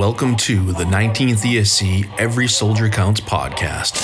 Welcome 0.00 0.34
to 0.36 0.72
the 0.72 0.84
19th 0.84 1.44
ESC 1.44 2.10
Every 2.18 2.48
Soldier 2.48 2.88
Counts 2.88 3.20
podcast. 3.20 3.98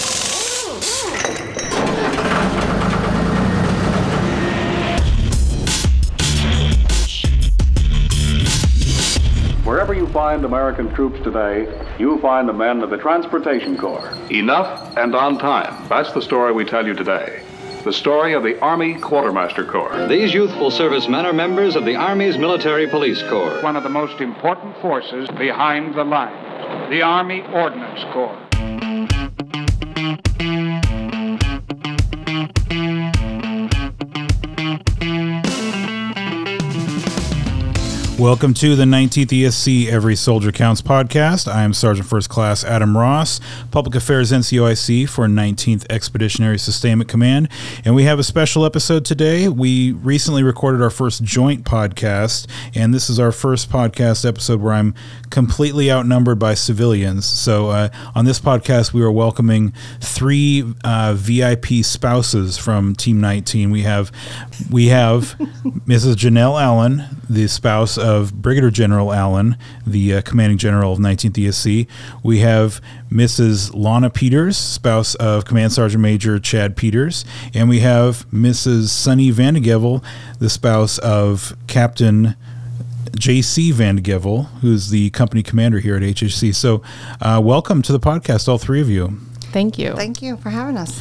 Wherever 9.64 9.94
you 9.94 10.06
find 10.08 10.44
American 10.44 10.94
troops 10.94 11.18
today, 11.24 11.66
you 11.98 12.18
find 12.20 12.46
the 12.46 12.52
men 12.52 12.82
of 12.82 12.90
the 12.90 12.98
Transportation 12.98 13.78
Corps. 13.78 14.14
Enough 14.30 14.98
and 14.98 15.14
on 15.14 15.38
time. 15.38 15.88
That's 15.88 16.12
the 16.12 16.20
story 16.20 16.52
we 16.52 16.66
tell 16.66 16.86
you 16.86 16.92
today. 16.92 17.45
The 17.86 17.92
story 17.92 18.32
of 18.32 18.42
the 18.42 18.58
Army 18.58 18.94
Quartermaster 18.96 19.64
Corps. 19.64 20.08
These 20.08 20.34
youthful 20.34 20.72
servicemen 20.72 21.24
are 21.24 21.32
members 21.32 21.76
of 21.76 21.84
the 21.84 21.94
Army's 21.94 22.36
Military 22.36 22.88
Police 22.88 23.22
Corps. 23.30 23.62
one 23.62 23.76
of 23.76 23.84
the 23.84 23.88
most 23.88 24.20
important 24.20 24.76
forces 24.82 25.28
behind 25.38 25.94
the 25.94 26.02
lines, 26.02 26.90
the 26.90 27.02
Army 27.02 27.44
Ordnance 27.52 28.02
Corps. 28.12 28.45
Welcome 38.18 38.54
to 38.54 38.74
the 38.76 38.84
19th 38.84 39.26
ESC 39.26 39.88
Every 39.88 40.16
Soldier 40.16 40.50
Counts 40.50 40.80
podcast. 40.80 41.52
I 41.52 41.64
am 41.64 41.74
Sergeant 41.74 42.08
First 42.08 42.30
Class 42.30 42.64
Adam 42.64 42.96
Ross, 42.96 43.42
Public 43.70 43.94
Affairs 43.94 44.32
NCOIC 44.32 45.06
for 45.06 45.26
19th 45.26 45.84
Expeditionary 45.90 46.58
Sustainment 46.58 47.10
Command. 47.10 47.50
And 47.84 47.94
we 47.94 48.04
have 48.04 48.18
a 48.18 48.22
special 48.22 48.64
episode 48.64 49.04
today. 49.04 49.50
We 49.50 49.92
recently 49.92 50.42
recorded 50.42 50.80
our 50.80 50.88
first 50.88 51.24
joint 51.24 51.64
podcast, 51.64 52.46
and 52.74 52.94
this 52.94 53.10
is 53.10 53.20
our 53.20 53.32
first 53.32 53.68
podcast 53.68 54.26
episode 54.26 54.62
where 54.62 54.72
I'm 54.72 54.94
completely 55.28 55.92
outnumbered 55.92 56.38
by 56.38 56.54
civilians. 56.54 57.26
So 57.26 57.68
uh, 57.68 57.90
on 58.14 58.24
this 58.24 58.40
podcast, 58.40 58.94
we 58.94 59.02
are 59.02 59.12
welcoming 59.12 59.74
three 60.00 60.64
uh, 60.84 61.12
VIP 61.14 61.66
spouses 61.84 62.56
from 62.56 62.94
Team 62.94 63.20
19. 63.20 63.70
We 63.70 63.82
have 63.82 64.10
we 64.70 64.86
have 64.86 65.22
Mrs. 65.86 66.14
Janelle 66.14 66.58
Allen, 66.58 67.04
the 67.28 67.46
spouse 67.46 67.98
of 68.06 68.40
Brigadier 68.40 68.70
General 68.70 69.12
Allen, 69.12 69.56
the 69.84 70.14
uh, 70.14 70.22
commanding 70.22 70.58
general 70.58 70.92
of 70.92 71.00
19th 71.00 71.32
ESC. 71.32 71.88
We 72.22 72.38
have 72.38 72.80
Mrs. 73.10 73.74
Lana 73.74 74.10
Peters, 74.10 74.56
spouse 74.56 75.16
of 75.16 75.44
Command 75.44 75.72
Sergeant 75.72 76.00
Major 76.00 76.38
Chad 76.38 76.76
Peters, 76.76 77.24
and 77.52 77.68
we 77.68 77.80
have 77.80 78.24
Mrs. 78.30 78.90
Sunny 78.90 79.32
VandeGevel, 79.32 80.04
the 80.38 80.48
spouse 80.48 80.98
of 80.98 81.56
Captain. 81.66 82.36
JC 83.16 83.72
Van 83.72 84.02
Gevel, 84.02 84.46
who's 84.60 84.90
the 84.90 85.08
company 85.10 85.42
commander 85.42 85.78
here 85.78 85.96
at 85.96 86.02
HHC. 86.02 86.54
So, 86.54 86.82
uh, 87.22 87.40
welcome 87.42 87.80
to 87.80 87.92
the 87.92 88.00
podcast, 88.00 88.46
all 88.46 88.58
three 88.58 88.82
of 88.82 88.90
you. 88.90 89.18
Thank 89.52 89.78
you. 89.78 89.94
Thank 89.94 90.20
you 90.20 90.36
for 90.36 90.50
having 90.50 90.76
us. 90.76 91.00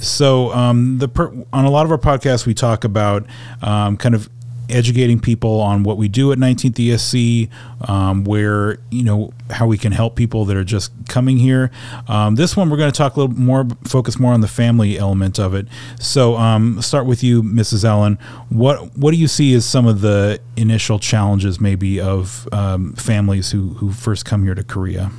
So, 0.00 0.52
um, 0.52 0.98
the 0.98 1.08
per- 1.08 1.32
on 1.52 1.64
a 1.64 1.70
lot 1.70 1.84
of 1.84 1.90
our 1.90 1.98
podcasts, 1.98 2.46
we 2.46 2.54
talk 2.54 2.84
about 2.84 3.26
um, 3.62 3.96
kind 3.96 4.14
of 4.14 4.30
educating 4.68 5.20
people 5.20 5.60
on 5.60 5.82
what 5.82 5.96
we 5.96 6.08
do 6.08 6.32
at 6.32 6.38
19th 6.38 6.74
ESC, 6.74 7.88
um, 7.88 8.24
where 8.24 8.78
you 8.90 9.02
know 9.02 9.32
how 9.50 9.66
we 9.66 9.78
can 9.78 9.92
help 9.92 10.16
people 10.16 10.44
that 10.44 10.56
are 10.56 10.64
just 10.64 10.92
coming 11.08 11.36
here. 11.36 11.70
Um, 12.08 12.34
this 12.34 12.56
one, 12.56 12.70
we're 12.70 12.76
going 12.76 12.90
to 12.90 12.96
talk 12.96 13.16
a 13.16 13.20
little 13.20 13.36
more, 13.36 13.66
focus 13.84 14.18
more 14.18 14.32
on 14.32 14.40
the 14.40 14.48
family 14.48 14.98
element 14.98 15.38
of 15.38 15.54
it. 15.54 15.66
So, 16.00 16.36
um, 16.36 16.80
start 16.82 17.06
with 17.06 17.22
you, 17.22 17.42
Mrs. 17.42 17.84
Allen. 17.84 18.18
What 18.48 18.96
what 18.96 19.12
do 19.12 19.16
you 19.16 19.28
see 19.28 19.54
as 19.54 19.64
some 19.64 19.86
of 19.86 20.00
the 20.00 20.40
initial 20.56 20.98
challenges, 20.98 21.60
maybe, 21.60 22.00
of 22.00 22.48
um, 22.52 22.94
families 22.94 23.50
who 23.50 23.74
who 23.74 23.92
first 23.92 24.24
come 24.24 24.42
here 24.44 24.54
to 24.54 24.64
Korea? 24.64 25.10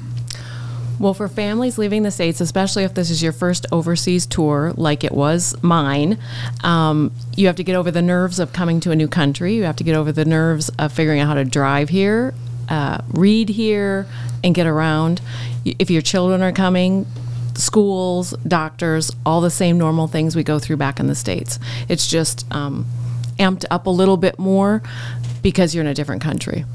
Well, 0.99 1.13
for 1.13 1.27
families 1.27 1.77
leaving 1.77 2.01
the 2.01 2.09
States, 2.09 2.41
especially 2.41 2.83
if 2.83 2.95
this 2.95 3.11
is 3.11 3.21
your 3.21 3.31
first 3.31 3.67
overseas 3.71 4.25
tour, 4.25 4.73
like 4.75 5.03
it 5.03 5.11
was 5.11 5.55
mine, 5.61 6.17
um, 6.63 7.11
you 7.35 7.45
have 7.47 7.55
to 7.57 7.63
get 7.63 7.75
over 7.75 7.91
the 7.91 8.01
nerves 8.01 8.39
of 8.39 8.51
coming 8.51 8.79
to 8.79 8.91
a 8.91 8.95
new 8.95 9.07
country. 9.07 9.53
You 9.53 9.63
have 9.63 9.75
to 9.75 9.83
get 9.83 9.95
over 9.95 10.11
the 10.11 10.25
nerves 10.25 10.69
of 10.79 10.91
figuring 10.91 11.19
out 11.19 11.27
how 11.27 11.35
to 11.35 11.45
drive 11.45 11.89
here, 11.89 12.33
uh, 12.67 13.01
read 13.09 13.49
here, 13.49 14.07
and 14.43 14.55
get 14.55 14.65
around. 14.65 15.21
If 15.65 15.91
your 15.91 16.01
children 16.01 16.41
are 16.41 16.51
coming, 16.51 17.05
schools, 17.53 18.31
doctors, 18.47 19.11
all 19.23 19.41
the 19.41 19.51
same 19.51 19.77
normal 19.77 20.07
things 20.07 20.35
we 20.35 20.43
go 20.43 20.57
through 20.57 20.77
back 20.77 20.99
in 20.99 21.07
the 21.07 21.15
States. 21.15 21.59
It's 21.89 22.07
just 22.07 22.51
um, 22.51 22.87
amped 23.37 23.65
up 23.69 23.85
a 23.85 23.91
little 23.91 24.17
bit 24.17 24.39
more 24.39 24.81
because 25.43 25.75
you're 25.75 25.83
in 25.83 25.87
a 25.87 25.93
different 25.93 26.21
country. 26.21 26.65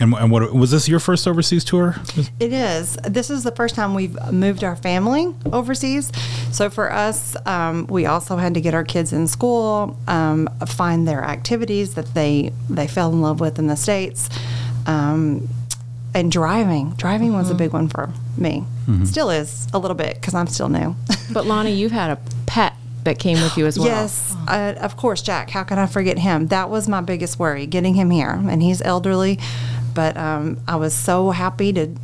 And, 0.00 0.14
and 0.14 0.30
what 0.30 0.52
was 0.54 0.70
this 0.70 0.88
your 0.88 0.98
first 0.98 1.28
overseas 1.28 1.62
tour? 1.62 1.94
It 2.40 2.52
is. 2.52 2.96
This 3.04 3.28
is 3.28 3.44
the 3.44 3.52
first 3.52 3.74
time 3.74 3.94
we've 3.94 4.16
moved 4.32 4.64
our 4.64 4.74
family 4.76 5.34
overseas. 5.52 6.10
So 6.52 6.70
for 6.70 6.90
us, 6.90 7.36
um, 7.46 7.86
we 7.86 8.06
also 8.06 8.36
had 8.36 8.54
to 8.54 8.60
get 8.62 8.72
our 8.72 8.82
kids 8.84 9.12
in 9.12 9.28
school, 9.28 9.98
um, 10.08 10.48
find 10.66 11.06
their 11.06 11.22
activities 11.22 11.94
that 11.94 12.14
they 12.14 12.52
they 12.70 12.86
fell 12.88 13.12
in 13.12 13.20
love 13.20 13.40
with 13.40 13.58
in 13.58 13.66
the 13.66 13.76
states, 13.76 14.30
um, 14.86 15.48
and 16.14 16.32
driving. 16.32 16.90
Driving 16.92 17.34
was 17.34 17.50
a 17.50 17.54
big 17.54 17.72
one 17.72 17.88
for 17.88 18.10
me. 18.36 18.64
Still 19.04 19.30
is 19.30 19.68
a 19.72 19.78
little 19.78 19.94
bit 19.94 20.14
because 20.14 20.34
I'm 20.34 20.48
still 20.48 20.68
new. 20.68 20.96
But 21.32 21.46
Lonnie, 21.46 21.72
you've 21.74 21.92
had 21.92 22.10
a 22.10 22.18
pet 22.46 22.74
that 23.04 23.20
came 23.20 23.40
with 23.40 23.56
you 23.56 23.64
as 23.66 23.78
well. 23.78 23.86
Yes, 23.86 24.34
uh, 24.48 24.74
of 24.80 24.96
course, 24.96 25.22
Jack. 25.22 25.50
How 25.50 25.62
can 25.62 25.78
I 25.78 25.86
forget 25.86 26.18
him? 26.18 26.48
That 26.48 26.70
was 26.70 26.88
my 26.88 27.00
biggest 27.00 27.38
worry, 27.38 27.66
getting 27.66 27.94
him 27.94 28.10
here. 28.10 28.30
And 28.48 28.60
he's 28.60 28.82
elderly, 28.82 29.38
but 30.00 30.16
um, 30.16 30.58
I 30.66 30.76
was 30.76 30.94
so 30.94 31.30
happy 31.30 31.74
to 31.74 31.94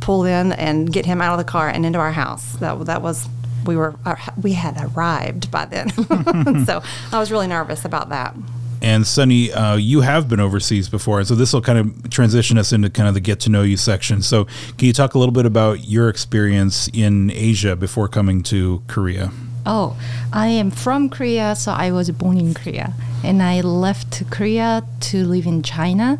pull 0.00 0.24
in 0.24 0.50
and 0.50 0.92
get 0.92 1.06
him 1.06 1.22
out 1.22 1.38
of 1.38 1.38
the 1.38 1.48
car 1.48 1.68
and 1.68 1.86
into 1.86 2.00
our 2.00 2.10
house. 2.10 2.54
That 2.54 2.84
that 2.86 3.00
was 3.00 3.28
we 3.64 3.76
were 3.76 3.94
we 4.42 4.54
had 4.54 4.76
arrived 4.76 5.48
by 5.48 5.66
then, 5.66 5.88
so 6.66 6.82
I 7.12 7.20
was 7.20 7.30
really 7.30 7.46
nervous 7.46 7.84
about 7.84 8.08
that. 8.08 8.34
And 8.82 9.06
Sunny, 9.06 9.52
uh, 9.52 9.76
you 9.76 10.00
have 10.00 10.28
been 10.28 10.40
overseas 10.40 10.88
before, 10.88 11.20
and 11.20 11.28
so 11.28 11.36
this 11.36 11.52
will 11.52 11.62
kind 11.62 11.78
of 11.78 12.10
transition 12.10 12.58
us 12.58 12.72
into 12.72 12.90
kind 12.90 13.08
of 13.08 13.14
the 13.14 13.20
get 13.20 13.38
to 13.42 13.50
know 13.50 13.62
you 13.62 13.76
section. 13.76 14.20
So, 14.20 14.46
can 14.76 14.88
you 14.88 14.92
talk 14.92 15.14
a 15.14 15.18
little 15.20 15.32
bit 15.32 15.46
about 15.46 15.84
your 15.84 16.08
experience 16.08 16.88
in 16.92 17.30
Asia 17.30 17.76
before 17.76 18.08
coming 18.08 18.42
to 18.54 18.82
Korea? 18.88 19.30
Oh, 19.64 19.96
I 20.32 20.48
am 20.48 20.72
from 20.72 21.08
Korea, 21.08 21.54
so 21.54 21.70
I 21.70 21.92
was 21.92 22.10
born 22.10 22.36
in 22.36 22.52
Korea. 22.52 22.94
And 23.22 23.40
I 23.40 23.60
left 23.60 24.28
Korea 24.28 24.82
to 25.12 25.24
live 25.24 25.46
in 25.46 25.62
China 25.62 26.18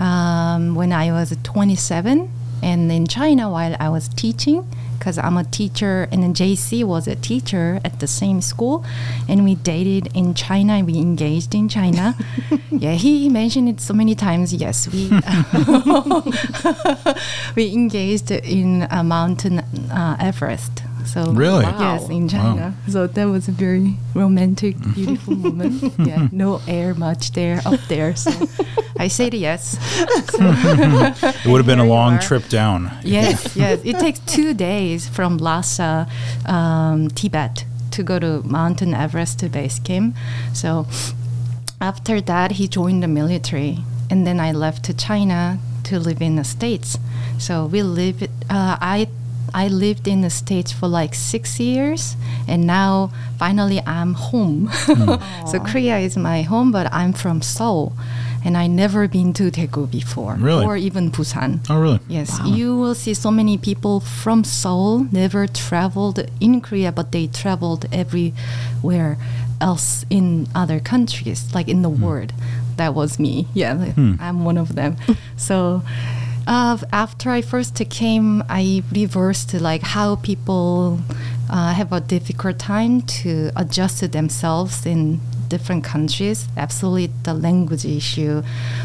um, 0.00 0.74
when 0.74 0.92
I 0.92 1.12
was 1.12 1.36
27. 1.42 2.30
And 2.62 2.90
in 2.90 3.06
China, 3.06 3.50
while 3.50 3.76
I 3.78 3.90
was 3.90 4.08
teaching, 4.08 4.66
because 4.98 5.18
I'm 5.18 5.36
a 5.36 5.44
teacher, 5.44 6.08
and 6.10 6.22
then 6.22 6.32
JC 6.32 6.82
was 6.82 7.06
a 7.06 7.14
teacher 7.14 7.78
at 7.84 8.00
the 8.00 8.06
same 8.06 8.40
school, 8.40 8.86
and 9.28 9.44
we 9.44 9.54
dated 9.54 10.16
in 10.16 10.32
China, 10.32 10.74
and 10.74 10.86
we 10.86 10.96
engaged 10.96 11.54
in 11.54 11.68
China. 11.68 12.16
yeah, 12.70 12.92
he 12.92 13.28
mentioned 13.28 13.68
it 13.68 13.82
so 13.82 13.92
many 13.92 14.14
times. 14.14 14.54
Yes, 14.54 14.88
we 14.88 15.10
we 17.54 17.74
engaged 17.74 18.30
in 18.30 18.86
a 18.90 19.04
Mountain 19.04 19.58
uh, 19.90 20.16
Everest. 20.18 20.82
So 21.04 21.32
Really? 21.32 21.64
yes, 21.64 22.08
in 22.08 22.28
China. 22.28 22.74
So 22.88 23.06
that 23.06 23.24
was 23.26 23.48
a 23.48 23.52
very 23.52 23.96
romantic, 24.14 24.76
beautiful 24.94 25.34
moment. 25.36 25.92
Yeah, 25.98 26.28
no 26.32 26.60
air 26.66 26.94
much 26.94 27.32
there 27.32 27.60
up 27.66 27.80
there. 27.88 28.16
So 28.16 28.30
I 28.98 29.08
said 29.08 29.34
yes. 29.34 29.76
It 30.38 31.46
would 31.46 31.58
have 31.58 31.66
been 31.66 31.78
a 31.80 31.84
long 31.86 32.18
trip 32.18 32.48
down. 32.48 32.90
Yes, 33.02 33.54
yes. 33.56 33.80
It 33.84 33.98
takes 33.98 34.18
two 34.20 34.54
days 34.54 35.08
from 35.08 35.38
Lhasa, 35.38 36.06
um, 36.46 37.08
Tibet, 37.08 37.64
to 37.90 38.02
go 38.02 38.18
to 38.18 38.42
Mountain 38.42 38.94
Everest 38.94 39.38
to 39.40 39.48
base 39.48 39.78
camp. 39.78 40.16
So 40.52 40.86
after 41.80 42.20
that, 42.22 42.52
he 42.52 42.66
joined 42.68 43.02
the 43.02 43.08
military, 43.08 43.78
and 44.10 44.26
then 44.26 44.40
I 44.40 44.52
left 44.52 44.84
to 44.86 44.94
China 44.94 45.58
to 45.84 45.98
live 45.98 46.22
in 46.22 46.36
the 46.36 46.44
states. 46.44 46.98
So 47.38 47.66
we 47.66 47.82
live. 47.82 48.22
Uh, 48.48 48.76
I 48.80 49.08
I 49.54 49.68
lived 49.68 50.08
in 50.08 50.20
the 50.20 50.30
states 50.30 50.72
for 50.72 50.88
like 50.88 51.14
six 51.14 51.60
years, 51.60 52.16
and 52.48 52.66
now 52.66 53.12
finally 53.38 53.80
I'm 53.86 54.14
home. 54.14 54.68
Hmm. 54.72 55.14
so 55.46 55.60
Korea 55.60 55.98
is 55.98 56.16
my 56.16 56.42
home, 56.42 56.72
but 56.72 56.92
I'm 56.92 57.12
from 57.12 57.40
Seoul, 57.40 57.92
and 58.44 58.56
I 58.56 58.66
never 58.66 59.06
been 59.06 59.32
to 59.34 59.52
Daegu 59.52 59.88
before, 59.88 60.34
Really? 60.40 60.66
or 60.66 60.76
even 60.76 61.12
Busan. 61.12 61.60
Oh, 61.70 61.78
really? 61.78 62.00
Yes, 62.08 62.40
you 62.44 62.76
will 62.76 62.96
see 62.96 63.14
so 63.14 63.30
many 63.30 63.56
people 63.56 64.00
from 64.00 64.42
Seoul 64.42 65.06
never 65.12 65.46
traveled 65.46 66.18
in 66.40 66.60
Korea, 66.60 66.90
but 66.90 67.12
they 67.12 67.28
traveled 67.28 67.86
everywhere 67.92 69.16
else 69.60 70.04
in 70.10 70.48
other 70.52 70.80
countries, 70.80 71.54
like 71.54 71.68
in 71.68 71.82
the 71.82 71.90
hmm. 71.90 72.02
world. 72.02 72.32
That 72.76 72.92
was 72.92 73.20
me. 73.20 73.46
Yeah, 73.54 73.74
like, 73.74 73.96
I'm 73.96 74.44
one 74.44 74.58
of 74.58 74.74
them. 74.74 74.96
so. 75.36 75.82
Uh, 76.46 76.76
after 76.92 77.30
I 77.30 77.40
first 77.40 77.80
came, 77.88 78.44
I 78.48 78.82
reversed 78.92 79.54
like 79.54 79.82
how 79.82 80.16
people 80.16 81.00
uh, 81.50 81.72
have 81.72 81.92
a 81.92 82.00
difficult 82.00 82.58
time 82.58 83.00
to 83.02 83.50
adjust 83.56 84.00
to 84.00 84.08
themselves 84.08 84.84
in 84.84 85.20
different 85.48 85.84
countries. 85.84 86.48
Absolutely, 86.56 87.10
the 87.22 87.34
language 87.34 87.84
issue, 87.86 88.42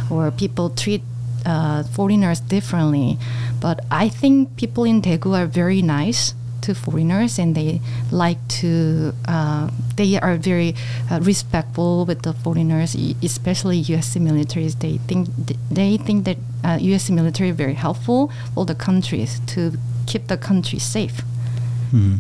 or 0.10 0.32
people 0.32 0.70
treat 0.70 1.02
uh, 1.46 1.84
foreigners 1.84 2.40
differently. 2.40 3.18
But 3.60 3.84
I 3.92 4.08
think 4.08 4.56
people 4.56 4.86
in 4.86 5.02
Daegu 5.02 5.38
are 5.38 5.46
very 5.46 5.82
nice 5.82 6.34
to 6.62 6.76
foreigners 6.76 7.40
and 7.40 7.56
they 7.56 7.82
like 8.12 8.38
to 8.48 9.14
uh, 9.28 9.70
they 9.96 10.20
are 10.20 10.36
very 10.38 10.76
uh, 11.12 11.20
respectful 11.22 12.06
with 12.06 12.22
the 12.24 12.34
foreigners 12.34 12.96
especially 13.24 13.78
US 13.78 14.16
militaries. 14.16 14.80
They 14.80 14.98
think 14.98 15.28
they 15.70 15.98
think 15.98 16.26
that 16.26 16.38
uh, 16.64 16.78
US 16.82 17.10
military 17.10 17.52
very 17.52 17.76
helpful 17.76 18.32
for 18.54 18.66
the 18.66 18.76
countries 18.76 19.40
to 19.48 19.74
keep 20.08 20.28
the 20.28 20.38
country 20.38 20.80
safe. 20.80 21.22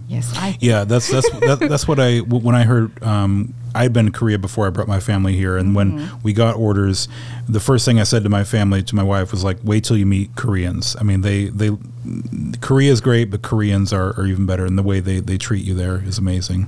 Yes 0.07 0.33
I 0.35 0.57
Yeah, 0.59 0.83
that's 0.83 1.09
that's 1.09 1.29
that, 1.47 1.59
that's 1.59 1.87
what 1.87 1.99
I 1.99 2.19
when 2.19 2.55
I 2.55 2.63
heard. 2.63 3.01
Um, 3.03 3.53
I'd 3.75 3.93
been 3.93 4.07
in 4.07 4.11
Korea 4.11 4.39
before 4.39 4.65
I 4.65 4.71
brought 4.71 4.87
my 4.87 4.99
family 4.99 5.35
here, 5.35 5.55
and 5.55 5.75
when 5.75 6.09
we 6.23 6.33
got 6.33 6.55
orders, 6.55 7.07
the 7.49 7.59
first 7.59 7.83
thing 7.85 7.99
I 7.99 8.03
said 8.03 8.23
to 8.23 8.29
my 8.29 8.43
family, 8.43 8.83
to 8.83 8.95
my 8.95 9.03
wife, 9.03 9.31
was 9.31 9.43
like, 9.43 9.57
"Wait 9.63 9.83
till 9.83 9.97
you 9.97 10.05
meet 10.05 10.35
Koreans." 10.35 10.95
I 10.99 11.03
mean, 11.03 11.21
they 11.21 11.45
they 11.45 11.71
Korea 12.61 12.91
is 12.91 13.01
great, 13.01 13.25
but 13.29 13.41
Koreans 13.41 13.91
are, 13.93 14.17
are 14.19 14.25
even 14.25 14.45
better, 14.45 14.65
and 14.65 14.77
the 14.77 14.83
way 14.83 14.99
they, 14.99 15.19
they 15.19 15.37
treat 15.37 15.63
you 15.65 15.73
there 15.73 16.01
is 16.03 16.17
amazing. 16.17 16.67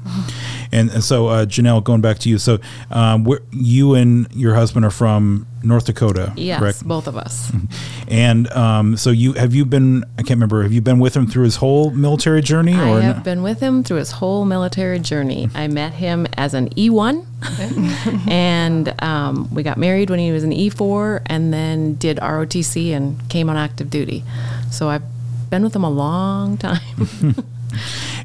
And, 0.72 0.90
and 0.92 1.04
so, 1.04 1.28
uh, 1.28 1.46
Janelle, 1.46 1.84
going 1.84 2.02
back 2.02 2.20
to 2.20 2.30
you, 2.30 2.38
so 2.38 2.60
um, 2.92 3.26
you 3.52 3.96
and 3.96 4.28
your 4.34 4.56
husband 4.56 4.86
are 4.86 4.92
from 4.92 5.48
North 5.64 5.86
Dakota, 5.86 6.34
Yes, 6.36 6.60
correct? 6.60 6.84
both 6.88 7.08
of 7.08 7.18
us. 7.18 7.52
And 8.08 8.52
um, 8.52 8.98
so 8.98 9.10
you 9.10 9.34
have 9.34 9.56
you 9.56 9.64
been? 9.66 10.04
I 10.18 10.22
can't 10.24 10.32
remember. 10.32 10.64
Have 10.64 10.74
you 10.74 10.82
been 10.82 11.00
with 11.00 11.16
him 11.16 11.28
through 11.28 11.46
his 11.46 11.56
whole 11.56 11.92
military 11.92 12.42
journey, 12.42 12.74
I 12.74 12.90
or 12.90 13.02
have 13.02 13.18
no? 13.18 13.24
been 13.24 13.42
with 13.44 13.60
him 13.62 13.84
through 13.84 13.98
his 13.98 14.12
whole 14.12 14.44
military 14.46 15.00
journey. 15.00 15.50
I 15.56 15.68
met 15.68 15.94
him 15.94 16.28
as 16.36 16.54
an 16.54 16.70
E1, 16.72 17.26
and 18.28 18.94
um, 19.04 19.54
we 19.54 19.64
got 19.64 19.78
married 19.78 20.10
when 20.10 20.20
he 20.20 20.32
was 20.32 20.44
an 20.44 20.52
E4, 20.72 21.22
and 21.26 21.54
then 21.54 21.96
did 21.96 22.18
ROTC 22.18 22.92
and 22.92 23.30
came 23.30 23.50
on 23.50 23.58
active 23.58 23.90
duty. 23.90 24.24
So 24.72 24.90
I've 24.90 25.04
been 25.50 25.64
with 25.64 25.76
him 25.76 25.84
a 25.84 25.90
long 25.90 26.58
time. 26.58 27.36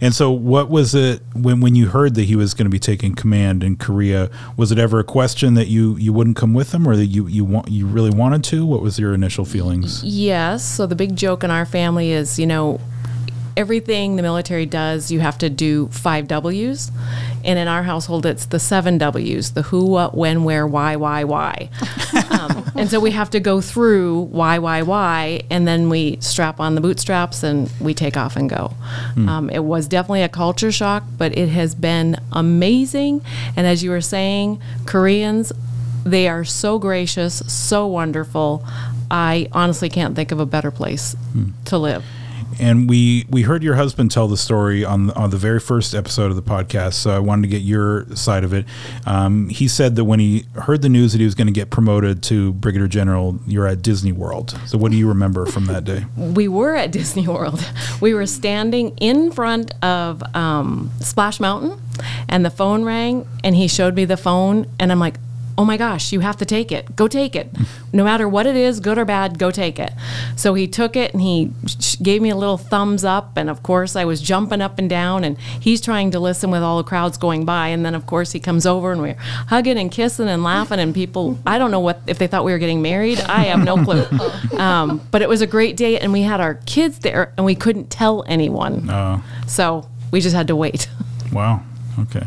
And 0.01 0.15
so, 0.15 0.31
what 0.31 0.69
was 0.69 0.95
it 0.95 1.23
when 1.35 1.61
when 1.61 1.75
you 1.75 1.89
heard 1.89 2.15
that 2.17 2.25
he 2.25 2.37
was 2.37 2.55
going 2.55 2.67
to 2.67 2.71
be 2.71 2.79
taking 2.79 3.15
command 3.15 3.65
in 3.65 3.77
Korea? 3.77 4.31
Was 4.57 4.73
it 4.73 4.79
ever 4.79 4.99
a 4.99 5.05
question 5.05 5.55
that 5.55 5.69
you 5.69 5.97
you 5.97 6.13
wouldn't 6.13 6.37
come 6.37 6.55
with 6.55 6.75
him, 6.75 6.87
or 6.87 6.97
that 6.97 7.07
you 7.07 7.27
you 7.27 7.45
want 7.45 7.69
you 7.69 7.87
really 7.87 8.11
wanted 8.11 8.45
to? 8.45 8.67
What 8.67 8.83
was 8.83 8.99
your 8.99 9.15
initial 9.15 9.45
feelings? 9.45 10.03
Yes. 10.05 10.65
So 10.65 10.87
the 10.87 10.97
big 10.97 11.17
joke 11.17 11.45
in 11.45 11.51
our 11.51 11.65
family 11.65 12.11
is, 12.11 12.39
you 12.39 12.47
know, 12.47 12.81
everything 13.57 14.17
the 14.17 14.23
military 14.23 14.67
does, 14.67 15.11
you 15.11 15.21
have 15.21 15.39
to 15.39 15.49
do 15.49 15.89
five 15.89 16.29
W's. 16.29 16.91
And 17.45 17.59
in 17.59 17.69
our 17.69 17.83
household, 17.83 18.27
it's 18.27 18.47
the 18.47 18.59
seven 18.59 18.99
W's 18.99 19.53
the 19.53 19.63
who, 19.63 19.85
what, 19.85 20.17
when, 20.17 20.45
where, 20.45 20.67
why, 20.67 20.97
why, 20.97 21.25
why. 21.25 21.71
um, 22.31 22.71
and 22.75 22.91
so 22.91 23.01
we 23.01 23.13
have 23.13 23.31
to 23.31 23.41
go 23.41 23.61
through 23.61 24.23
why, 24.23 24.59
why, 24.59 24.83
why, 24.83 25.43
and 25.51 25.67
then 25.67 25.89
we 25.89 26.19
strap 26.21 26.61
on 26.61 26.75
the 26.75 26.81
bootstraps 26.81 27.43
and 27.43 27.71
we 27.81 27.95
take 27.95 28.17
off 28.17 28.37
and 28.37 28.51
go. 28.51 28.73
Um, 29.17 29.51
it 29.51 29.65
was 29.65 29.89
definitely 29.89 30.23
a 30.23 30.29
culture 30.29 30.73
shock, 30.73 31.05
but 31.17 31.37
it 31.37 31.49
has 31.49 31.75
been 31.75 32.19
amazing. 32.33 33.23
And 33.57 33.67
as 33.67 33.83
you 33.83 33.91
were 33.91 34.01
saying, 34.01 34.61
Koreans, 34.85 35.53
they 36.05 36.29
are 36.29 36.45
so 36.45 36.79
gracious, 36.79 37.43
so 37.47 37.87
wonderful. 37.87 38.65
I 39.11 39.49
honestly 39.53 39.89
can't 39.89 40.15
think 40.15 40.33
of 40.33 40.41
a 40.41 40.47
better 40.47 40.71
place 40.71 41.17
to 41.67 41.79
live. 41.79 42.05
And 42.59 42.89
we 42.89 43.27
we 43.29 43.43
heard 43.43 43.63
your 43.63 43.75
husband 43.75 44.11
tell 44.11 44.29
the 44.29 44.37
story 44.37 44.85
on 44.85 45.11
on 45.11 45.31
the 45.31 45.37
very 45.37 45.61
first 45.61 45.95
episode 45.95 46.31
of 46.31 46.37
the 46.37 46.43
podcast. 46.43 46.95
So 46.95 47.11
I 47.11 47.19
wanted 47.19 47.43
to 47.43 47.49
get 47.49 47.63
your 47.63 48.07
side 48.15 48.45
of 48.45 48.53
it. 48.53 48.65
Um, 49.07 49.49
he 49.49 49.69
said 49.69 49.97
that 49.97 50.05
when 50.05 50.21
he 50.21 50.47
heard 50.55 50.83
the 50.83 50.89
news 50.89 51.13
that 51.13 51.19
he 51.19 51.25
was 51.25 51.35
going 51.35 51.47
to 51.47 51.53
get 51.53 51.71
promoted 51.71 52.23
to 52.25 52.53
brigadier 52.55 52.89
general, 52.89 53.39
you're 53.47 53.67
at 53.67 53.83
Disney 53.83 54.13
World. 54.13 54.59
So 54.67 54.79
what 54.79 54.91
do 54.91 54.97
you 54.97 55.09
remember 55.09 55.47
from 55.47 55.67
that 55.67 55.85
day? 55.85 56.05
We 56.17 56.49
were 56.49 56.75
at 56.75 56.93
Disney 56.93 57.27
World. 57.29 57.65
We 58.01 58.15
were 58.15 58.27
standing 58.27 58.97
in 58.99 59.33
front 59.33 59.73
of 59.85 60.23
um, 60.35 60.91
Splash 61.01 61.41
Mountain, 61.41 61.81
and 62.29 62.45
the 62.45 62.51
phone 62.51 62.85
rang, 62.85 63.27
and 63.43 63.57
he 63.57 63.69
showed 63.69 63.95
me 63.95 64.05
the 64.05 64.17
phone, 64.17 64.67
and 64.79 64.93
I'm 64.93 65.01
like, 65.01 65.17
oh 65.59 65.65
my 65.65 65.77
gosh, 65.77 66.13
you 66.13 66.21
have 66.21 66.37
to 66.37 66.45
take 66.45 66.71
it. 66.71 66.95
Go 66.97 67.09
take 67.09 67.35
it. 67.35 67.49
No 67.93 68.05
matter 68.05 68.29
what 68.29 68.47
it 68.47 68.57
is, 68.57 68.79
good 68.81 68.99
or 68.99 69.05
bad, 69.05 69.39
go 69.39 69.51
take 69.51 69.79
it. 69.79 69.93
So 70.37 70.53
he 70.55 70.69
took 70.69 70.97
it 70.97 71.13
and 71.15 71.23
he 71.23 71.51
gave 72.03 72.21
me 72.21 72.29
a 72.31 72.37
little 72.37 72.59
thumbs 72.59 73.05
up. 73.05 73.37
And 73.37 73.49
of 73.49 73.63
course, 73.63 73.97
I 73.97 74.05
was 74.05 74.21
jumping 74.21 74.61
up 74.61 74.79
and 74.79 74.89
down, 74.91 75.25
and 75.25 75.39
he's 75.39 75.81
trying 75.81 76.11
to 76.11 76.21
listen 76.21 76.51
with 76.51 76.63
all 76.63 76.77
the 76.77 76.85
crowds 76.85 77.17
going 77.17 77.45
by. 77.45 77.69
And 77.69 77.85
then, 77.87 77.95
of 77.95 78.07
course, 78.07 78.33
he 78.33 78.41
comes 78.41 78.67
over 78.67 78.93
and 78.93 79.01
we're 79.01 79.17
hugging 79.49 79.79
and 79.79 79.91
kissing 79.91 80.29
and 80.29 80.43
laughing. 80.45 80.79
And 80.79 80.95
people, 80.95 81.39
I 81.47 81.59
don't 81.59 81.71
know 81.71 81.81
what, 81.81 82.01
if 82.07 82.19
they 82.19 82.27
thought 82.27 82.45
we 82.45 82.53
were 82.53 82.59
getting 82.59 82.83
married. 82.83 83.19
I 83.21 83.45
have 83.45 83.65
no 83.65 83.83
clue. 83.83 84.05
Um, 84.57 85.03
but 85.11 85.21
it 85.21 85.29
was 85.29 85.43
a 85.43 85.47
great 85.47 85.77
day, 85.77 85.99
and 85.99 86.13
we 86.13 86.23
had 86.23 86.41
our 86.41 86.55
kids 86.67 87.01
there, 87.01 87.33
and 87.37 87.45
we 87.45 87.55
couldn't 87.55 87.91
tell 87.91 88.25
anyone. 88.27 88.89
Uh, 88.89 89.21
So 89.47 89.87
we 90.11 90.21
just 90.21 90.35
had 90.35 90.47
to 90.49 90.57
wait. 90.57 90.89
Wow. 91.33 91.63
Okay. 91.99 92.27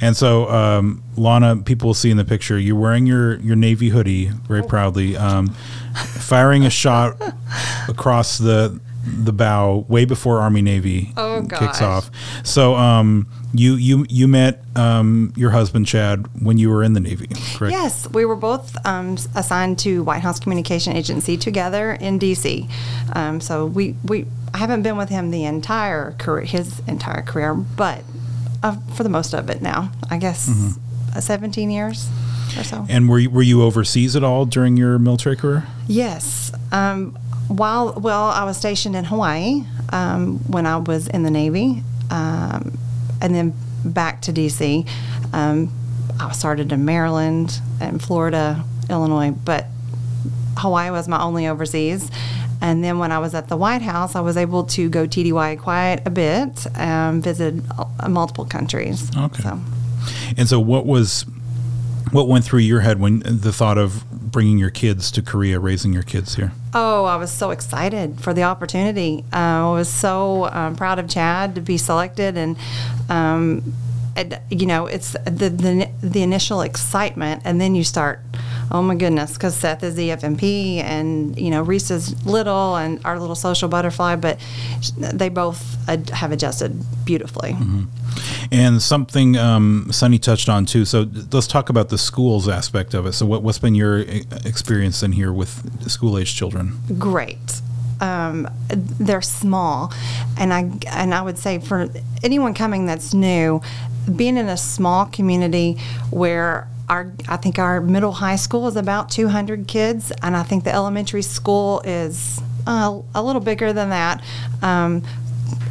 And 0.00 0.16
so, 0.16 0.48
um, 0.48 1.02
Lana, 1.16 1.56
people 1.56 1.88
will 1.88 1.94
see 1.94 2.10
in 2.10 2.16
the 2.16 2.24
picture, 2.24 2.58
you're 2.58 2.76
wearing 2.76 3.06
your, 3.06 3.36
your 3.40 3.56
Navy 3.56 3.90
hoodie 3.90 4.26
very 4.48 4.62
proudly, 4.62 5.16
um, 5.16 5.48
firing 5.94 6.64
a 6.64 6.70
shot 6.70 7.16
across 7.88 8.38
the 8.38 8.80
the 9.04 9.32
bow 9.32 9.84
way 9.88 10.04
before 10.04 10.38
Army 10.38 10.62
Navy 10.62 11.12
Oh, 11.16 11.40
kicks 11.40 11.80
gosh. 11.80 11.82
off. 11.82 12.10
So, 12.44 12.76
um, 12.76 13.26
you 13.52 13.74
you 13.74 14.06
you 14.08 14.28
met 14.28 14.62
um, 14.76 15.32
your 15.36 15.50
husband 15.50 15.86
Chad 15.88 16.24
when 16.40 16.56
you 16.56 16.70
were 16.70 16.84
in 16.84 16.92
the 16.92 17.00
Navy, 17.00 17.26
correct? 17.56 17.72
Yes, 17.72 18.08
we 18.10 18.24
were 18.24 18.36
both 18.36 18.76
um, 18.86 19.16
assigned 19.34 19.80
to 19.80 20.04
White 20.04 20.22
House 20.22 20.38
Communication 20.38 20.92
Agency 20.94 21.36
together 21.36 21.92
in 21.92 22.18
D.C. 22.18 22.68
Um, 23.12 23.40
so 23.40 23.66
we, 23.66 23.96
we 24.04 24.26
I 24.54 24.58
haven't 24.58 24.82
been 24.82 24.96
with 24.96 25.08
him 25.08 25.32
the 25.32 25.44
entire 25.46 26.12
career, 26.12 26.44
his 26.44 26.80
entire 26.86 27.22
career, 27.22 27.54
but 27.54 28.04
uh, 28.62 28.76
for 28.94 29.02
the 29.02 29.08
most 29.08 29.34
of 29.34 29.50
it 29.50 29.62
now, 29.62 29.90
I 30.10 30.18
guess 30.18 30.48
uh, 31.14 31.20
17 31.20 31.70
years 31.70 32.08
or 32.56 32.64
so. 32.64 32.86
And 32.88 33.08
were 33.08 33.18
you, 33.18 33.30
were 33.30 33.42
you 33.42 33.62
overseas 33.62 34.16
at 34.16 34.24
all 34.24 34.46
during 34.46 34.76
your 34.76 34.98
military 34.98 35.36
career? 35.36 35.66
Yes. 35.88 36.52
Um, 36.70 37.16
while 37.48 37.94
well, 37.94 38.24
I 38.24 38.44
was 38.44 38.56
stationed 38.56 38.96
in 38.96 39.04
Hawaii 39.04 39.64
um, 39.90 40.38
when 40.50 40.66
I 40.66 40.78
was 40.78 41.08
in 41.08 41.22
the 41.22 41.30
Navy, 41.30 41.82
um, 42.10 42.78
and 43.20 43.34
then 43.34 43.52
back 43.84 44.22
to 44.22 44.32
DC. 44.32 44.88
Um, 45.32 45.72
I 46.20 46.30
started 46.32 46.72
in 46.72 46.84
Maryland 46.84 47.60
and 47.80 48.00
Florida, 48.00 48.64
Illinois, 48.88 49.30
but 49.30 49.66
Hawaii 50.56 50.90
was 50.90 51.08
my 51.08 51.20
only 51.20 51.46
overseas. 51.46 52.10
And 52.62 52.82
then 52.82 52.98
when 53.00 53.10
I 53.10 53.18
was 53.18 53.34
at 53.34 53.48
the 53.48 53.56
White 53.56 53.82
House, 53.82 54.14
I 54.14 54.20
was 54.20 54.36
able 54.36 54.62
to 54.64 54.88
go 54.88 55.04
TDY 55.04 55.60
quite 55.60 56.00
a 56.06 56.10
bit, 56.10 56.64
um, 56.78 57.20
visit 57.20 57.56
multiple 58.08 58.44
countries. 58.44 59.10
Okay. 59.16 59.42
So. 59.42 59.60
And 60.36 60.48
so, 60.48 60.60
what 60.60 60.86
was 60.86 61.26
what 62.12 62.28
went 62.28 62.44
through 62.44 62.60
your 62.60 62.80
head 62.80 63.00
when 63.00 63.20
the 63.24 63.52
thought 63.52 63.78
of 63.78 64.04
bringing 64.10 64.58
your 64.58 64.70
kids 64.70 65.10
to 65.12 65.22
Korea, 65.22 65.58
raising 65.58 65.92
your 65.92 66.02
kids 66.02 66.36
here? 66.36 66.52
Oh, 66.72 67.04
I 67.04 67.16
was 67.16 67.32
so 67.32 67.50
excited 67.50 68.20
for 68.20 68.32
the 68.32 68.44
opportunity. 68.44 69.24
Uh, 69.32 69.70
I 69.70 69.72
was 69.72 69.88
so 69.88 70.46
um, 70.52 70.76
proud 70.76 70.98
of 70.98 71.08
Chad 71.08 71.56
to 71.56 71.60
be 71.60 71.76
selected, 71.76 72.36
and, 72.36 72.56
um, 73.08 73.74
you 74.50 74.66
know, 74.66 74.86
it's 74.86 75.12
the, 75.24 75.48
the 75.48 75.90
the 76.02 76.22
initial 76.22 76.60
excitement, 76.60 77.42
and 77.44 77.60
then 77.60 77.74
you 77.74 77.82
start, 77.82 78.20
oh 78.72 78.82
my 78.82 78.94
goodness, 78.94 79.34
because 79.34 79.54
Seth 79.54 79.82
is 79.84 79.94
the 79.94 80.08
FMP, 80.08 80.78
and 80.78 81.38
you 81.38 81.50
know, 81.50 81.62
Reese 81.62 81.90
is 81.90 82.24
little, 82.26 82.76
and 82.76 83.04
our 83.04 83.20
little 83.20 83.36
social 83.36 83.68
butterfly, 83.68 84.16
but 84.16 84.40
they 84.96 85.28
both 85.28 85.76
ad- 85.88 86.10
have 86.10 86.32
adjusted 86.32 86.82
beautifully. 87.04 87.54
And 88.50 88.82
something 88.82 89.36
um, 89.36 89.88
Sunny 89.90 90.18
touched 90.18 90.48
on 90.48 90.66
too. 90.66 90.84
So 90.84 91.06
let's 91.32 91.46
talk 91.46 91.68
about 91.68 91.90
the 91.90 91.98
schools 91.98 92.48
aspect 92.48 92.94
of 92.94 93.06
it. 93.06 93.12
So 93.12 93.26
what, 93.26 93.42
what's 93.42 93.58
been 93.58 93.74
your 93.74 94.00
experience 94.00 95.02
in 95.02 95.12
here 95.12 95.32
with 95.32 95.88
school 95.90 96.18
age 96.18 96.34
children? 96.34 96.80
great. 96.98 97.60
Um, 98.00 98.48
they're 98.68 99.22
small, 99.22 99.92
and 100.36 100.52
I 100.52 100.72
and 100.88 101.14
I 101.14 101.22
would 101.22 101.38
say 101.38 101.60
for 101.60 101.88
anyone 102.24 102.52
coming 102.52 102.86
that's 102.86 103.14
new, 103.14 103.60
being 104.16 104.36
in 104.36 104.48
a 104.48 104.56
small 104.56 105.06
community 105.06 105.78
where 106.10 106.66
our 106.92 107.10
I 107.26 107.38
think 107.38 107.58
our 107.58 107.80
middle 107.80 108.12
high 108.12 108.36
school 108.36 108.68
is 108.68 108.76
about 108.76 109.10
200 109.10 109.66
kids, 109.66 110.12
and 110.22 110.36
I 110.36 110.42
think 110.42 110.64
the 110.64 110.72
elementary 110.72 111.22
school 111.22 111.80
is 111.84 112.40
uh, 112.66 113.00
a 113.14 113.22
little 113.22 113.40
bigger 113.40 113.72
than 113.72 113.88
that. 113.88 114.22
Um, 114.60 115.02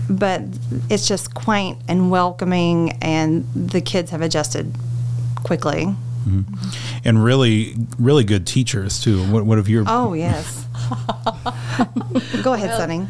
but 0.09 0.41
it's 0.89 1.07
just 1.07 1.33
quaint 1.33 1.77
and 1.87 2.09
welcoming, 2.09 2.93
and 3.01 3.45
the 3.53 3.81
kids 3.81 4.11
have 4.11 4.21
adjusted 4.21 4.73
quickly. 5.43 5.95
And 7.03 7.23
really, 7.23 7.75
really 7.97 8.23
good 8.23 8.45
teachers 8.45 8.99
too. 8.99 9.23
What, 9.31 9.45
what 9.45 9.57
have 9.57 9.67
your 9.67 9.85
Oh 9.87 10.13
yes. 10.13 10.65
Go 12.43 12.53
ahead, 12.53 12.77
Sunny. 12.77 13.07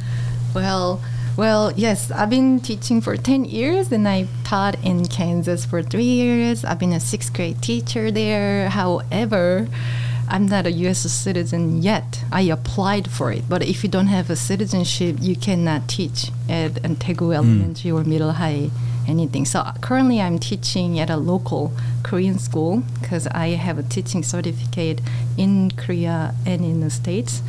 Well, 0.55 1.01
well, 1.37 1.71
yes, 1.73 2.11
I've 2.11 2.29
been 2.29 2.59
teaching 2.59 3.01
for 3.01 3.15
10 3.17 3.45
years 3.45 3.91
and 3.91 4.07
I 4.07 4.27
taught 4.43 4.75
in 4.83 5.05
Kansas 5.05 5.65
for 5.65 5.81
three 5.81 6.03
years. 6.03 6.65
I've 6.65 6.79
been 6.79 6.93
a 6.93 6.99
sixth 6.99 7.33
grade 7.33 7.61
teacher 7.61 8.11
there. 8.11 8.69
However, 8.69 9.67
I'm 10.27 10.45
not 10.45 10.65
a 10.65 10.71
U.S. 10.71 10.99
citizen 10.99 11.81
yet. 11.81 12.23
I 12.31 12.41
applied 12.41 13.11
for 13.11 13.31
it, 13.31 13.49
but 13.49 13.63
if 13.63 13.83
you 13.83 13.89
don't 13.89 14.07
have 14.07 14.29
a 14.29 14.35
citizenship, 14.35 15.17
you 15.19 15.35
cannot 15.35 15.89
teach 15.89 16.31
at 16.47 16.73
Daegu 16.73 17.27
hmm. 17.27 17.33
Elementary 17.33 17.91
or 17.91 18.03
Middle 18.03 18.31
High 18.31 18.69
anything. 19.07 19.45
So 19.45 19.63
currently, 19.81 20.21
I'm 20.21 20.39
teaching 20.39 20.99
at 20.99 21.09
a 21.09 21.17
local 21.17 21.73
Korean 22.03 22.39
school 22.39 22.83
because 22.99 23.27
I 23.27 23.49
have 23.49 23.77
a 23.77 23.83
teaching 23.83 24.23
certificate 24.23 25.01
in 25.37 25.71
Korea 25.71 26.33
and 26.45 26.63
in 26.63 26.79
the 26.79 26.89
States. 26.89 27.41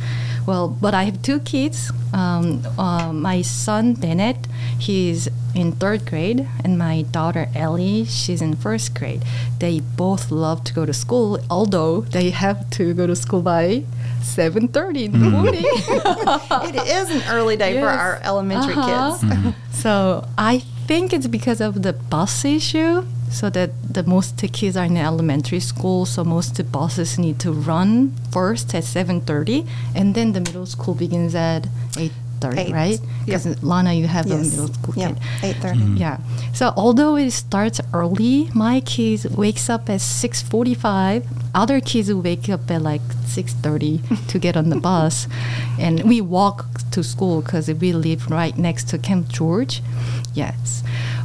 Well, 0.45 0.67
but 0.67 0.93
I 0.93 1.03
have 1.03 1.21
two 1.21 1.39
kids. 1.39 1.91
Um, 2.13 2.61
uh, 2.77 3.13
my 3.13 3.41
son 3.41 3.93
Bennett, 3.93 4.45
he's 4.77 5.29
in 5.55 5.71
third 5.71 6.05
grade, 6.05 6.47
and 6.63 6.77
my 6.77 7.03
daughter 7.03 7.47
Ellie, 7.55 8.05
she's 8.05 8.41
in 8.41 8.55
first 8.55 8.93
grade. 8.93 9.23
They 9.59 9.79
both 9.79 10.31
love 10.31 10.63
to 10.65 10.73
go 10.73 10.85
to 10.85 10.93
school, 10.93 11.39
although 11.49 12.01
they 12.01 12.29
have 12.31 12.69
to 12.71 12.93
go 12.93 13.07
to 13.07 13.15
school 13.15 13.41
by 13.41 13.83
7:30 14.21 15.05
in 15.05 15.11
the 15.13 15.29
morning. 15.29 15.63
it 16.69 16.75
is 16.87 17.09
an 17.09 17.23
early 17.33 17.55
day 17.55 17.79
for 17.79 17.87
our 17.87 18.19
elementary 18.23 18.73
Uh-huh. 18.75 19.17
kids. 19.17 19.55
So 19.71 20.27
I 20.37 20.59
think 20.87 21.13
it's 21.13 21.27
because 21.27 21.61
of 21.61 21.81
the 21.83 21.93
bus 21.93 22.43
issue. 22.45 23.05
So 23.33 23.49
that 23.49 23.71
the 23.93 24.03
most 24.03 24.37
kids 24.53 24.77
are 24.77 24.85
in 24.85 24.95
elementary 24.95 25.59
school, 25.59 26.05
so 26.05 26.23
most 26.23 26.53
buses 26.71 27.17
need 27.17 27.39
to 27.39 27.51
run 27.51 28.13
first 28.31 28.73
at 28.75 28.83
seven 28.83 29.21
thirty, 29.21 29.65
and 29.95 30.13
then 30.15 30.33
the 30.33 30.39
middle 30.39 30.67
school 30.67 30.93
begins 30.93 31.33
at 31.35 31.65
eight 31.97 32.11
thirty, 32.39 32.61
Eight. 32.61 32.71
right? 32.73 32.99
Because 33.25 33.45
Lana, 33.63 33.93
you 33.93 34.05
have 34.07 34.25
a 34.29 34.37
middle 34.37 34.67
school 34.67 34.93
Yeah, 34.95 35.07
kid. 35.13 35.17
eight 35.43 35.55
thirty. 35.57 35.79
Mm-hmm. 35.79 35.97
Yeah. 35.97 36.17
So 36.53 36.73
although 36.77 37.15
it 37.17 37.31
starts 37.31 37.81
early, 37.91 38.49
my 38.53 38.81
kids 38.81 39.25
wakes 39.27 39.67
up 39.69 39.89
at 39.89 39.99
6:45. 40.01 41.25
Other 41.55 41.79
kids 41.81 42.13
wake 42.13 42.49
up 42.49 42.69
at 42.69 42.81
like 42.81 43.01
6:30 43.25 44.27
to 44.31 44.39
get 44.39 44.55
on 44.55 44.69
the 44.69 44.79
bus, 44.79 45.27
and 45.79 46.03
we 46.03 46.21
walk 46.21 46.65
to 46.91 47.01
school 47.03 47.41
because 47.41 47.67
we 47.73 47.93
live 47.93 48.29
right 48.29 48.55
next 48.57 48.89
to 48.89 48.97
Camp 48.99 49.27
George. 49.29 49.81
Yes. 50.35 50.83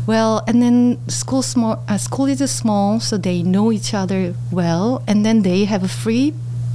Well, 0.09 0.43
and 0.49 0.63
then 0.63 0.97
school 1.09 1.43
small. 1.43 1.85
Uh, 1.87 1.99
school 1.99 2.27
is 2.27 2.41
small, 2.51 2.99
so 3.01 3.19
they 3.19 3.43
know 3.43 3.71
each 3.71 3.93
other 3.93 4.33
well, 4.51 5.03
and 5.07 5.23
then 5.25 5.43
they 5.43 5.67
have 5.67 5.85
a 5.85 5.89
free 5.89 6.33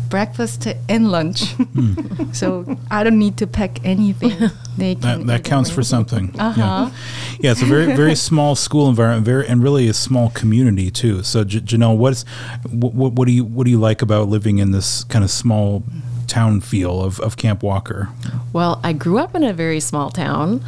breakfast 0.09 0.67
and 0.87 1.09
lunch. 1.11 1.55
so 2.31 2.77
I 2.91 3.03
don't 3.03 3.17
need 3.17 3.37
to 3.37 3.47
pack 3.47 3.83
anything. 3.83 4.37
They 4.77 4.95
That, 4.95 5.17
can 5.19 5.27
that 5.27 5.39
eat 5.41 5.45
counts 5.45 5.69
away. 5.69 5.75
for 5.75 5.83
something. 5.83 6.33
Uh-huh. 6.39 6.59
Yeah. 6.59 6.89
yeah, 7.39 7.51
it's 7.51 7.61
a 7.61 7.65
very 7.65 7.95
very 8.03 8.15
small 8.15 8.55
school 8.55 8.89
environment, 8.89 9.25
very 9.25 9.47
and 9.47 9.61
really 9.63 9.87
a 9.87 9.93
small 9.93 10.29
community 10.31 10.89
too. 10.91 11.21
So, 11.23 11.43
J- 11.43 11.59
Janelle, 11.61 11.97
what's 11.97 12.25
what, 12.69 12.93
what, 12.93 13.13
what 13.13 13.27
do 13.27 13.33
you 13.33 13.43
what 13.45 13.65
do 13.65 13.71
you 13.71 13.79
like 13.79 14.01
about 14.01 14.29
living 14.29 14.57
in 14.59 14.71
this 14.71 15.03
kind 15.05 15.23
of 15.23 15.29
small 15.31 15.83
town 16.27 16.61
feel 16.61 17.01
of, 17.03 17.19
of 17.19 17.35
Camp 17.37 17.61
Walker? 17.63 18.09
Well, 18.51 18.79
I 18.83 18.93
grew 18.93 19.19
up 19.19 19.35
in 19.35 19.43
a 19.43 19.53
very 19.53 19.79
small 19.79 20.09
town. 20.09 20.61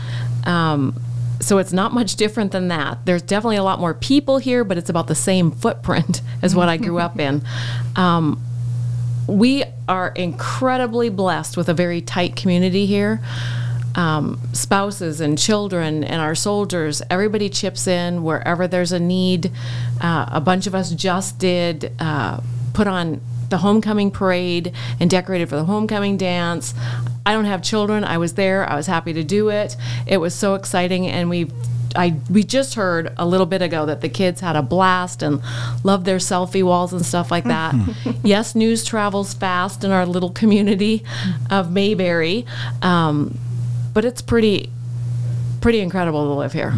Um, 0.45 0.93
so 1.39 1.57
it's 1.57 1.73
not 1.73 1.93
much 1.93 2.15
different 2.15 2.51
than 2.51 2.69
that. 2.69 3.05
There's 3.05 3.21
definitely 3.21 3.57
a 3.57 3.63
lot 3.63 3.79
more 3.79 3.93
people 3.93 4.37
here, 4.37 4.63
but 4.63 4.77
it's 4.77 4.89
about 4.89 5.07
the 5.07 5.15
same 5.15 5.51
footprint 5.51 6.21
as 6.41 6.55
what 6.55 6.69
I 6.69 6.77
grew 6.77 6.99
up 6.99 7.19
in. 7.19 7.43
Um, 7.95 8.41
we 9.27 9.63
are 9.87 10.09
incredibly 10.09 11.09
blessed 11.09 11.57
with 11.57 11.69
a 11.69 11.73
very 11.73 12.01
tight 12.01 12.35
community 12.35 12.85
here. 12.85 13.21
Um, 13.95 14.41
spouses 14.51 15.21
and 15.21 15.37
children 15.37 16.03
and 16.03 16.21
our 16.21 16.35
soldiers, 16.35 17.01
everybody 17.09 17.49
chips 17.49 17.87
in 17.87 18.23
wherever 18.23 18.67
there's 18.67 18.91
a 18.91 18.99
need. 18.99 19.51
Uh, 20.01 20.25
a 20.29 20.41
bunch 20.41 20.67
of 20.67 20.75
us 20.75 20.91
just 20.91 21.39
did 21.39 21.93
uh, 21.99 22.41
put 22.73 22.87
on 22.87 23.21
the 23.49 23.57
homecoming 23.57 24.11
parade 24.11 24.73
and 24.99 25.09
decorated 25.09 25.47
for 25.47 25.55
the 25.55 25.63
homecoming 25.63 26.17
dance. 26.17 26.73
I 27.25 27.33
don't 27.33 27.45
have 27.45 27.61
children. 27.61 28.03
I 28.03 28.17
was 28.17 28.33
there. 28.33 28.69
I 28.69 28.75
was 28.75 28.87
happy 28.87 29.13
to 29.13 29.23
do 29.23 29.49
it. 29.49 29.75
It 30.05 30.17
was 30.17 30.33
so 30.33 30.55
exciting, 30.55 31.07
and 31.07 31.29
we. 31.29 31.51
I 31.97 32.17
we 32.29 32.43
just 32.43 32.75
heard 32.75 33.13
a 33.15 33.25
little 33.25 33.45
bit 33.45 33.61
ago 33.61 33.85
that 33.85 34.01
the 34.01 34.09
kids 34.09 34.41
had 34.41 34.57
a 34.57 34.61
blast 34.61 35.23
and 35.23 35.41
loved 35.81 36.03
their 36.03 36.17
selfie 36.17 36.61
walls 36.61 36.91
and 36.91 37.05
stuff 37.05 37.31
like 37.31 37.45
that. 37.45 37.73
yes, 38.23 38.53
news 38.53 38.83
travels 38.83 39.33
fast 39.33 39.85
in 39.85 39.91
our 39.91 40.05
little 40.05 40.29
community 40.29 41.05
of 41.49 41.71
Mayberry, 41.71 42.45
um, 42.81 43.37
but 43.93 44.03
it's 44.03 44.21
pretty 44.21 44.69
pretty 45.61 45.79
incredible 45.79 46.25
to 46.25 46.33
live 46.33 46.51
here. 46.51 46.73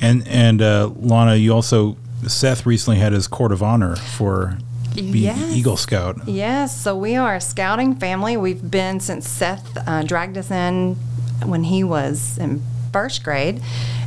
And 0.00 0.26
and 0.26 0.62
uh, 0.62 0.92
Lana, 0.96 1.36
you 1.36 1.52
also 1.52 1.98
Seth 2.26 2.66
recently 2.66 2.98
had 2.98 3.12
his 3.12 3.26
court 3.26 3.52
of 3.52 3.62
honor 3.62 3.96
for 3.96 4.58
being 5.02 5.24
Yes. 5.24 5.52
Eagle 5.54 5.76
Scout. 5.76 6.26
Yes, 6.26 6.78
so 6.80 6.96
we 6.96 7.16
are 7.16 7.36
a 7.36 7.40
scouting 7.40 7.94
family. 7.96 8.36
We've 8.36 8.70
been 8.70 9.00
since 9.00 9.28
Seth 9.28 9.76
uh, 9.86 10.02
dragged 10.02 10.36
us 10.38 10.50
in 10.50 10.96
when 11.44 11.64
he 11.64 11.84
was 11.84 12.38
in 12.38 12.62
first 12.92 13.22
grade, 13.22 13.60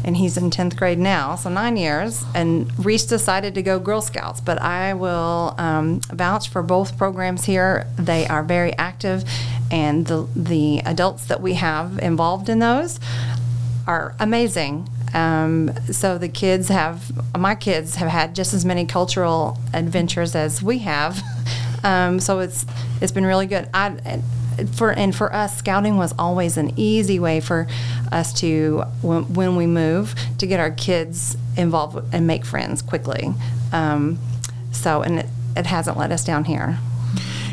and 0.04 0.18
he's 0.18 0.38
in 0.38 0.50
10th 0.50 0.76
grade 0.76 0.98
now, 0.98 1.36
so 1.36 1.50
nine 1.50 1.78
years. 1.78 2.24
And 2.34 2.72
Reese 2.84 3.06
decided 3.06 3.54
to 3.56 3.62
go 3.62 3.80
Girl 3.80 4.02
Scouts, 4.02 4.42
but 4.42 4.60
I 4.62 4.94
will 4.96 5.54
um, 5.58 6.02
vouch 6.12 6.50
for 6.50 6.64
both 6.64 6.98
programs 6.98 7.46
here. 7.46 7.88
They 7.98 8.28
are 8.28 8.44
very 8.44 8.74
active, 8.78 9.24
and 9.70 10.08
the, 10.08 10.28
the 10.36 10.80
adults 10.80 11.26
that 11.26 11.42
we 11.42 11.54
have 11.54 12.00
involved 12.00 12.50
in 12.50 12.60
those 12.60 13.00
are 13.88 14.16
amazing. 14.20 14.90
Um, 15.14 15.74
so 15.92 16.18
the 16.18 16.30
kids 16.30 16.70
have, 16.70 17.12
my 17.38 17.56
kids 17.56 17.96
have 17.96 18.10
had 18.10 18.36
just 18.36 18.54
as 18.54 18.66
many 18.66 18.86
cultural 18.86 19.58
adventures 19.74 20.36
as 20.36 20.62
we 20.62 20.80
have. 20.80 21.22
Um, 21.84 22.20
so 22.20 22.38
it's 22.38 22.64
it's 23.02 23.12
been 23.12 23.26
really 23.26 23.48
good. 23.48 23.68
I 23.74 24.22
for 24.74 24.92
and 24.92 25.16
for 25.16 25.34
us, 25.34 25.58
scouting 25.58 25.98
was 25.98 26.14
always 26.20 26.58
an 26.58 26.74
easy 26.78 27.20
way 27.20 27.40
for 27.40 27.68
us 28.12 28.34
to 28.42 28.84
when, 29.02 29.34
when 29.34 29.56
we 29.56 29.66
move 29.66 30.16
to 30.38 30.48
get 30.48 30.60
our 30.60 30.72
kids 30.72 31.38
involved 31.58 32.14
and 32.14 32.28
make 32.28 32.46
friends 32.46 32.82
quickly. 32.82 33.34
Um, 33.72 34.20
so 34.72 35.02
and 35.02 35.20
it, 35.20 35.26
it 35.56 35.66
hasn't 35.66 35.98
let 35.98 36.12
us 36.12 36.24
down 36.24 36.46
here. 36.46 36.78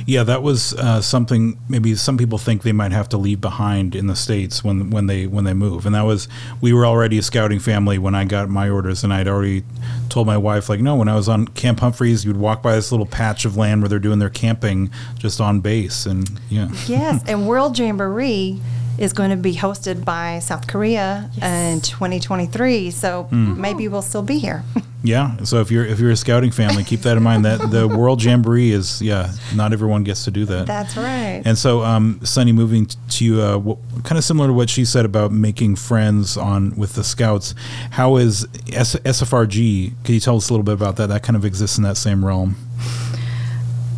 Yeah, 0.09 0.23
that 0.23 0.43
was 0.43 0.73
uh, 0.73 1.03
something. 1.03 1.59
Maybe 1.69 1.95
some 1.95 2.17
people 2.17 2.39
think 2.39 2.63
they 2.63 2.73
might 2.73 2.93
have 2.93 3.11
to 3.11 3.19
leave 3.19 3.43
behind 3.43 3.95
in 3.95 4.07
the 4.07 4.17
states 4.17 4.65
when 4.65 4.89
when 4.89 5.07
they 5.07 5.27
when 5.27 5.45
they 5.45 5.53
move, 5.53 5.85
and 5.85 5.95
that 5.95 6.07
was 6.07 6.29
we 6.63 6.73
were 6.73 6.87
already 6.87 7.19
a 7.19 7.23
scouting 7.23 7.59
family 7.59 7.99
when 7.99 8.15
I 8.15 8.25
got 8.25 8.49
my 8.49 8.71
orders, 8.71 9.05
and 9.05 9.13
I'd 9.13 9.29
already 9.29 9.65
told 10.09 10.27
my 10.27 10.39
wife 10.39 10.71
like, 10.71 10.81
no, 10.81 10.97
when 10.97 11.09
I 11.09 11.15
was 11.15 11.29
on 11.29 11.47
Camp 11.49 11.81
Humphreys, 11.81 12.25
you'd 12.25 12.39
walk 12.39 12.63
by 12.63 12.75
this 12.75 12.91
little 12.91 13.05
patch 13.05 13.45
of 13.45 13.59
land 13.59 13.83
where 13.83 13.91
they're 13.91 13.99
doing 13.99 14.19
their 14.19 14.31
camping 14.31 14.91
just 15.19 15.43
on 15.43 15.61
base, 15.61 16.07
and 16.07 16.41
yeah, 16.49 16.71
Yes, 16.87 17.23
and 17.29 17.47
World 17.47 17.79
Jamboree 17.79 18.63
is 18.99 19.13
going 19.13 19.31
to 19.31 19.37
be 19.37 19.55
hosted 19.55 20.05
by 20.05 20.41
South 20.41 20.67
Korea 20.67 21.31
in 21.41 21.81
2023. 21.81 22.91
So 22.91 23.29
maybe 23.31 23.89
we'll 23.89 24.03
still 24.03 24.23
be 24.23 24.39
here. 24.39 24.65
yeah. 25.05 25.37
So 25.45 25.61
if 25.61 25.71
you're 25.71 25.87
if 25.87 26.01
you're 26.01 26.11
a 26.11 26.17
scouting 26.17 26.51
family, 26.51 26.83
keep 26.83 27.01
that 27.03 27.17
in 27.17 27.23
mind. 27.23 27.45
That 27.45 27.71
the 27.71 27.87
World 27.99 28.23
Jamboree 28.23 28.73
is 28.73 29.01
yeah, 29.01 29.33
not 29.55 29.73
everyone 29.73 30.03
gets 30.05 30.25
to 30.25 30.31
do 30.31 30.45
that. 30.47 30.67
That's 30.67 30.97
right. 30.97 31.43
And 31.45 31.57
so, 31.57 31.83
um, 31.83 32.21
Sunny, 32.25 32.53
moving 32.53 32.87
to 33.11 33.41
uh, 33.41 33.53
w- 33.53 33.79
kind 34.03 34.19
of 34.19 34.25
similar 34.25 34.49
to 34.49 34.53
what 34.53 34.69
she 34.69 34.85
said 34.85 35.05
about 35.05 35.31
making 35.31 35.77
friends 35.77 36.37
on 36.37 36.75
with 36.77 36.95
the 36.95 37.05
scouts. 37.05 37.55
How 37.93 38.17
is 38.17 38.47
S- 38.73 38.97
SFRG? 38.97 39.93
Can 40.05 40.15
you 40.15 40.21
tell 40.21 40.37
us 40.37 40.51
a 40.51 40.53
little 40.53 40.65
bit 40.65 40.75
about 40.75 40.97
that? 40.97 41.09
That 41.09 41.23
kind 41.23 41.37
of 41.37 41.45
exists 41.45 41.79
in 41.79 41.85
that 41.85 41.97
same 41.97 42.25
realm. 42.25 42.57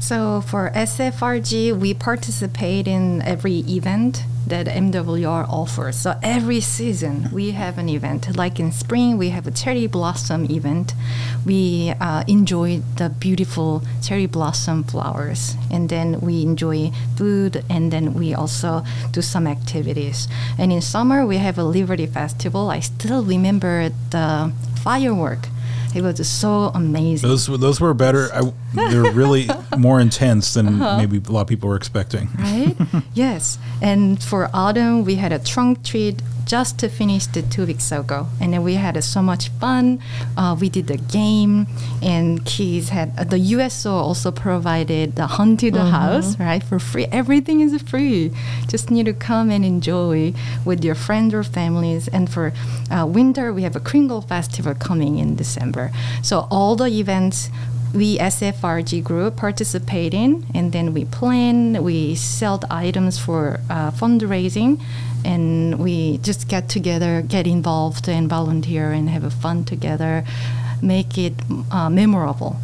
So 0.01 0.41
for 0.41 0.71
SFRG, 0.75 1.79
we 1.79 1.95
participate 1.95 2.89
in 2.89 3.23
every 3.23 3.59
event 3.61 4.25
that 4.51 4.67
MWR 4.67 5.49
offers. 5.49 5.97
So 5.97 6.19
every 6.23 6.61
season 6.61 7.31
we 7.33 7.53
have 7.53 7.79
an 7.79 7.89
event. 7.89 8.37
Like 8.37 8.61
in 8.61 8.73
spring, 8.73 9.17
we 9.17 9.31
have 9.31 9.47
a 9.47 9.51
cherry 9.51 9.87
blossom 9.87 10.51
event. 10.51 10.95
We 11.47 11.95
uh, 12.01 12.25
enjoy 12.29 12.83
the 12.97 13.09
beautiful 13.09 13.83
cherry 14.03 14.27
blossom 14.27 14.85
flowers, 14.85 15.57
and 15.71 15.89
then 15.89 16.21
we 16.21 16.43
enjoy 16.43 16.91
food, 17.17 17.65
and 17.71 17.93
then 17.93 18.15
we 18.15 18.35
also 18.35 18.85
do 19.13 19.23
some 19.23 19.47
activities. 19.47 20.29
And 20.59 20.73
in 20.73 20.83
summer, 20.83 21.25
we 21.25 21.39
have 21.39 21.57
a 21.59 21.65
Liberty 21.65 22.07
Festival. 22.07 22.71
I 22.71 22.81
still 22.81 23.25
remember 23.25 23.91
the 24.11 24.53
firework. 24.83 25.49
It 25.95 26.03
was 26.03 26.17
just 26.17 26.41
so 26.41 26.71
amazing. 26.75 27.29
Those 27.29 27.49
were- 27.49 27.57
those 27.59 27.81
were 27.81 27.95
better. 27.95 28.29
I, 28.33 28.53
they're 28.75 29.13
really 29.13 29.49
more 29.79 30.01
intense 30.01 30.55
than 30.55 30.81
uh-huh. 30.81 30.99
maybe 30.99 31.19
a 31.27 31.33
lot 31.33 31.43
of 31.43 31.47
people 31.49 31.69
were 31.69 31.77
expecting. 31.77 32.29
right? 32.39 32.77
yes. 33.15 33.59
And 33.83 34.23
for 34.23 34.49
autumn, 34.55 35.05
we 35.05 35.17
had 35.17 35.33
a 35.33 35.39
trunk 35.39 35.83
treat 35.85 36.23
just 36.45 36.79
to 36.79 36.89
finish 36.89 37.27
the 37.27 37.43
two 37.43 37.67
weeks 37.67 37.93
ago, 37.93 38.27
and 38.41 38.53
then 38.53 38.63
we 38.63 38.75
had 38.75 38.97
uh, 38.97 39.01
so 39.01 39.23
much 39.23 39.49
fun. 39.61 40.01
Uh, 40.37 40.57
we 40.59 40.69
did 40.69 40.87
the 40.87 40.97
game, 40.97 41.67
and 42.03 42.45
kids 42.45 42.91
had 42.91 43.13
uh, 43.19 43.25
the 43.25 43.39
USO 43.39 43.93
also 43.93 44.31
provided 44.31 45.17
the 45.17 45.27
haunted 45.27 45.77
house, 45.77 46.39
right, 46.39 46.63
for 46.63 46.79
free. 46.79 47.07
Everything 47.07 47.61
is 47.61 47.81
free. 47.83 48.33
Just 48.69 48.91
need 48.91 49.07
to 49.07 49.13
come 49.13 49.51
and 49.51 49.65
enjoy 49.65 50.33
with 50.65 50.85
your 50.85 50.95
friends 50.95 51.35
or 51.35 51.43
families. 51.43 52.09
And 52.09 52.31
for 52.31 52.53
uh, 52.91 53.07
winter, 53.07 53.53
we 53.53 53.63
have 53.63 53.77
a 53.77 53.81
Kringle 53.81 54.21
Festival 54.21 54.75
coming 54.75 55.19
in 55.19 55.37
December. 55.37 55.91
So 56.23 56.47
all 56.51 56.77
the 56.77 56.87
events 56.87 57.51
we 57.95 58.19
SFRG 58.19 59.03
group 59.03 59.37
participate 59.37 60.15
in, 60.15 60.47
and 60.55 60.73
then 60.73 60.95
we 60.95 61.05
plan, 61.05 61.83
we 61.83 62.15
sell 62.15 62.59
the 62.59 62.73
items 62.73 63.19
for 63.19 63.61
uh, 63.69 63.91
fundraising, 63.91 64.81
and 65.25 65.79
we 65.79 66.19
just 66.19 66.49
get 66.49 66.69
together, 66.69 67.23
get 67.23 67.47
involved, 67.47 68.09
and 68.09 68.29
volunteer 68.29 68.93
and 68.93 69.09
have 69.09 69.25
a 69.25 69.31
fun 69.31 69.65
together, 69.65 70.25
make 70.83 71.19
it 71.19 71.35
uh, 71.71 71.91
memorable. 71.91 72.57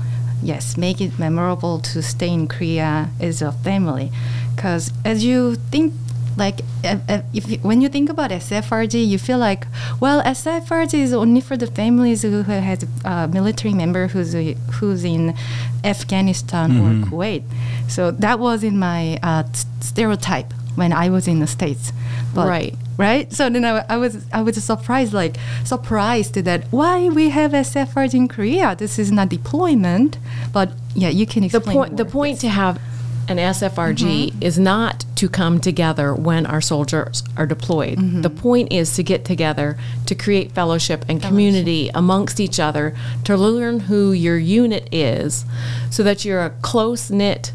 Yes, 0.43 0.77
make 0.77 1.01
it 1.01 1.19
memorable 1.19 1.79
to 1.81 2.03
stay 2.03 2.29
in 2.29 2.47
Korea 2.47 3.11
as 3.21 3.43
a 3.43 3.53
family, 3.53 4.11
because 4.55 4.93
as 5.05 5.25
you 5.25 5.57
think 5.71 5.93
like 6.37 6.61
uh, 6.85 6.99
uh, 7.09 7.23
if 7.33 7.63
when 7.65 7.81
you 7.81 7.89
think 7.89 8.11
about 8.11 8.31
SFRG, 8.31 9.07
you 9.09 9.19
feel 9.19 9.39
like, 9.39 9.67
well, 10.01 10.23
SFRG 10.23 10.93
is 10.95 11.15
only 11.15 11.41
for 11.41 11.57
the 11.57 11.67
families 11.67 12.21
who 12.23 12.43
has 12.43 12.85
a 13.05 13.27
military 13.29 13.73
member 13.73 14.09
who's 14.09 14.35
uh, 14.35 14.53
who's 14.75 15.03
in 15.05 15.35
Afghanistan 15.83 16.71
Mm-hmm. 16.73 17.05
or 17.05 17.07
Kuwait. 17.07 17.43
So 17.89 18.11
that 18.11 18.39
was 18.39 18.63
in 18.63 18.79
my 18.79 19.19
uh, 19.23 19.45
stereotype 19.81 20.53
when 20.77 20.93
I 20.93 21.11
was 21.11 21.27
in 21.27 21.41
the 21.41 21.47
states. 21.47 21.93
But, 22.35 22.49
Right. 22.49 22.75
Right. 22.99 23.31
So 23.33 23.51
then 23.51 23.65
I, 23.65 23.85
I 23.91 23.97
was 23.99 24.25
I 24.33 24.41
was 24.41 24.63
surprised, 24.65 25.13
like 25.13 25.37
surprised 25.65 26.35
that 26.35 26.65
why 26.71 27.09
we 27.11 27.29
have 27.29 27.53
SFRG 27.53 28.15
in 28.15 28.29
Korea. 28.29 28.75
This 28.75 28.99
is 28.99 29.13
not 29.13 29.29
deployment, 29.29 30.17
but 30.53 30.71
yeah, 30.95 31.11
you 31.11 31.27
can 31.27 31.45
explain. 31.45 31.63
the 31.65 31.73
point 31.73 31.97
the 31.99 32.05
point 32.07 32.41
to 32.41 32.49
have 32.49 32.81
an 33.29 33.37
SFRG 33.39 34.31
Mm-hmm. 34.31 34.43
is 34.43 34.57
not 34.59 35.05
to 35.17 35.29
come 35.29 35.61
together 35.61 36.15
when 36.15 36.47
our 36.47 36.61
soldiers 36.63 37.23
are 37.37 37.45
deployed. 37.47 37.99
Mm-hmm. 37.99 38.23
The 38.23 38.31
point 38.31 38.73
is 38.73 38.95
to 38.95 39.03
get 39.03 39.25
together 39.25 39.77
to 40.07 40.15
create 40.15 40.53
fellowship 40.53 41.05
and 41.09 41.21
community 41.21 41.91
amongst 41.95 42.39
each 42.41 42.59
other 42.61 42.95
to 43.25 43.37
learn 43.37 43.81
who 43.81 44.13
your 44.13 44.39
unit 44.39 44.89
is 44.93 45.45
so 45.91 46.03
that 46.03 46.25
you're 46.25 46.45
a 46.45 46.51
close 46.63 47.11
knit 47.11 47.53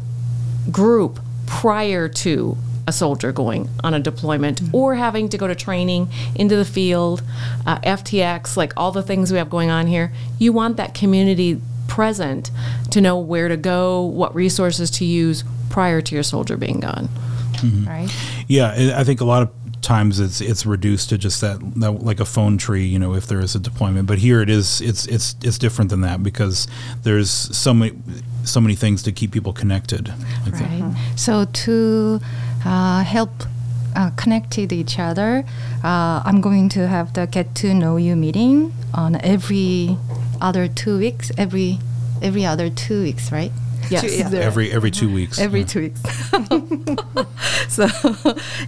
group 0.70 1.18
prior 1.46 2.08
to 2.08 2.56
a 2.86 2.92
soldier 2.92 3.32
going 3.32 3.68
on 3.84 3.94
a 3.94 4.00
deployment 4.00 4.60
Mm-hmm. 4.62 4.74
or 4.74 4.94
having 4.96 5.28
to 5.28 5.38
go 5.38 5.46
to 5.46 5.54
training 5.54 6.08
into 6.34 6.56
the 6.56 6.64
field, 6.64 7.22
uh, 7.66 7.78
FTX, 7.80 8.56
like 8.56 8.72
all 8.76 8.92
the 8.92 9.02
things 9.02 9.30
we 9.32 9.38
have 9.38 9.48
going 9.50 9.70
on 9.70 9.86
here. 9.86 10.12
You 10.38 10.52
want 10.52 10.76
that 10.78 10.94
community 10.94 11.60
present 11.88 12.50
to 12.90 13.00
know 13.00 13.18
where 13.18 13.48
to 13.48 13.56
go, 13.56 14.02
what 14.02 14.34
resources 14.34 14.90
to 14.92 15.04
use 15.04 15.44
prior 15.70 16.00
to 16.00 16.14
your 16.14 16.22
soldier 16.24 16.56
being 16.56 16.80
gone. 16.80 17.08
right. 17.86 18.08
Yeah, 18.48 18.74
I 18.76 19.00
I 19.00 19.04
think 19.04 19.20
a 19.20 19.24
lot 19.24 19.42
of 19.42 19.50
times 19.82 20.20
it's 20.20 20.40
it's 20.40 20.64
reduced 20.64 21.08
to 21.10 21.18
just 21.18 21.40
that, 21.40 21.58
that 21.76 21.90
like 22.04 22.20
a 22.20 22.24
phone 22.24 22.56
tree, 22.56 22.84
you 22.84 22.98
know, 22.98 23.14
if 23.14 23.26
there 23.26 23.40
is 23.40 23.54
a 23.54 23.58
deployment. 23.58 24.06
But 24.06 24.18
here 24.18 24.40
it 24.40 24.48
is 24.48 24.80
it's 24.80 25.06
it's 25.06 25.36
it's 25.42 25.58
different 25.58 25.90
than 25.90 26.00
that 26.02 26.22
because 26.22 26.66
there's 27.02 27.30
so 27.30 27.74
many 27.74 27.92
so 28.44 28.60
many 28.60 28.74
things 28.74 29.02
to 29.04 29.12
keep 29.12 29.32
people 29.32 29.52
connected. 29.52 30.08
I 30.46 30.50
think. 30.50 30.70
Right. 30.82 30.94
So 31.16 31.44
to 31.44 32.20
help 32.64 33.30
uh, 33.94 34.10
connect 34.16 34.56
with 34.56 34.72
each 34.72 34.98
other, 34.98 35.44
uh, 35.84 36.22
I'm 36.24 36.40
going 36.40 36.68
to 36.70 36.88
have 36.88 37.12
the 37.14 37.26
get 37.26 37.54
to 37.56 37.74
know 37.74 37.96
you 37.96 38.16
meeting 38.16 38.72
on 38.94 39.16
every 39.16 39.96
other 40.40 40.68
two 40.68 40.98
weeks. 40.98 41.30
Every 41.36 41.78
every 42.22 42.44
other 42.46 42.70
two 42.70 43.02
weeks, 43.02 43.32
right? 43.32 43.52
Yes. 43.90 44.32
yeah. 44.32 44.38
Every 44.38 44.72
every 44.72 44.90
two 44.90 45.12
weeks. 45.12 45.38
Every 45.38 45.60
yeah. 45.60 45.66
two 45.66 45.80
weeks. 45.80 46.02
so 47.68 47.88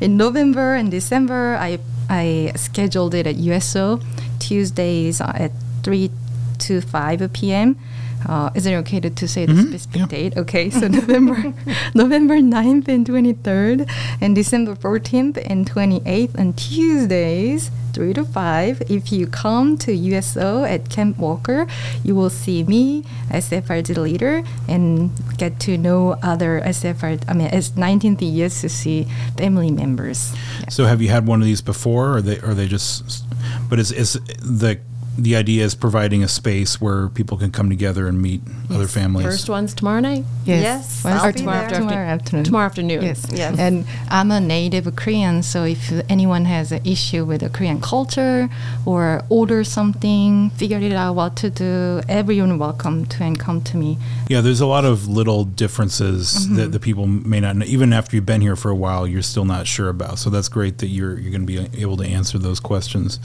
in 0.01 0.17
November 0.17 0.75
and 0.75 0.91
December, 0.91 1.57
I 1.59 1.79
I 2.09 2.53
scheduled 2.57 3.15
it 3.15 3.27
at 3.27 3.37
USO 3.37 4.01
Tuesdays 4.39 5.21
at 5.21 5.53
three 5.83 6.11
to 6.59 6.81
five 6.81 7.33
p.m. 7.33 7.77
Uh, 8.27 8.51
is 8.55 8.67
it 8.67 8.75
okay 8.75 9.01
to, 9.01 9.11
to 9.11 9.29
say 9.29 9.47
the 9.47 9.57
specific 9.57 10.01
yeah. 10.01 10.07
date? 10.07 10.37
Okay, 10.37 10.71
so 10.71 10.89
November 11.01 11.55
November 11.95 12.37
9th 12.37 12.89
and 12.89 13.07
23rd, 13.07 13.91
and 14.21 14.35
December 14.35 14.75
14th 14.75 15.43
and 15.49 15.71
28th 15.71 16.35
and 16.35 16.57
Tuesdays, 16.57 17.71
3 17.93 18.15
to 18.15 18.25
5. 18.25 18.83
If 18.91 19.13
you 19.13 19.27
come 19.27 19.79
to 19.79 19.93
USO 19.93 20.65
at 20.65 20.91
Camp 20.91 21.19
Walker, 21.19 21.67
you 22.03 22.15
will 22.15 22.31
see 22.31 22.65
me, 22.65 23.05
SFRG 23.31 23.97
leader, 23.97 24.43
and 24.69 25.11
get 25.39 25.61
to 25.61 25.79
know 25.79 26.19
other 26.23 26.61
SFR, 26.65 27.23
I 27.29 27.35
mean, 27.35 27.49
as 27.49 27.71
19th 27.73 28.19
ESCC 28.19 29.09
family 29.37 29.71
members. 29.71 30.35
Yeah. 30.61 30.69
So 30.71 30.85
have 30.87 31.01
you 31.01 31.09
had 31.09 31.27
one 31.27 31.41
of 31.41 31.47
these 31.47 31.63
before, 31.63 32.17
or 32.17 32.23
they 32.23 32.41
are 32.41 32.55
they 32.55 32.67
just? 32.67 33.25
But 33.69 33.79
is 33.79 33.93
is 33.93 34.15
the 34.41 34.81
the 35.17 35.37
idea 35.37 35.65
is 35.65 35.75
providing 35.75 36.23
a 36.25 36.29
space 36.29 36.81
where 36.81 37.09
people 37.09 37.37
can 37.39 37.51
come 37.53 37.69
together 37.71 38.07
and 38.09 38.21
meet 38.21 38.41
other 38.71 38.87
families. 38.89 39.27
First 39.27 39.49
one's 39.49 39.73
tomorrow 39.75 40.01
night. 40.01 40.25
Yes, 40.45 41.03
Wednesday- 41.05 41.21
I'll 41.23 41.29
Or 41.29 41.33
be 41.33 41.39
tomorrow 41.39 41.57
there. 41.59 41.65
afternoon. 41.65 41.89
Tomorrow 41.89 42.07
afternoon. 42.15 42.45
Tomorrow 42.45 42.67
afternoon. 42.67 43.03
Yes. 43.03 43.27
Yes. 43.33 43.59
And 43.59 43.85
I'm 44.09 44.31
a 44.31 44.41
native 44.41 44.95
Korean, 44.97 45.43
so 45.43 45.65
if 45.65 45.93
anyone 46.09 46.45
has 46.47 46.73
an 46.73 46.81
issue 46.85 47.25
with 47.25 47.41
the 47.43 47.49
Korean 47.49 47.81
culture 47.81 48.49
or 48.85 49.23
order 49.29 49.63
something, 49.65 50.51
figure 50.51 50.79
it 50.79 50.93
out 50.93 51.15
what 51.15 51.37
to 51.37 51.51
do, 51.51 52.01
everyone 52.09 52.59
welcome 52.59 53.07
to 53.07 53.23
and 53.25 53.39
come 53.39 53.61
to 53.63 53.77
me. 53.77 53.99
Yeah, 54.29 54.41
there's 54.41 54.61
a 54.61 54.67
lot 54.67 54.85
of 54.85 55.07
little 55.09 55.45
differences 55.45 56.35
Mm-hmm. 56.35 56.57
that 56.57 56.73
the 56.73 56.81
people 56.81 57.07
may 57.07 57.41
not 57.41 57.57
know. 57.57 57.65
Even 57.67 57.93
after 57.93 58.17
you've 58.17 58.27
been 58.27 58.41
here 58.41 58.57
for 58.57 58.71
a 58.71 58.75
while, 58.75 59.07
you're 59.07 59.23
still 59.23 59.45
not 59.45 59.67
sure 59.67 59.89
about. 59.89 60.19
So 60.19 60.31
that's 60.31 60.49
great 60.49 60.79
that 60.79 60.89
you're 60.89 61.19
you're 61.19 61.31
going 61.31 61.47
to 61.47 61.69
be 61.71 61.81
able 61.81 61.97
to 61.99 62.05
answer 62.05 62.39
those 62.39 62.61
questions. 62.61 63.21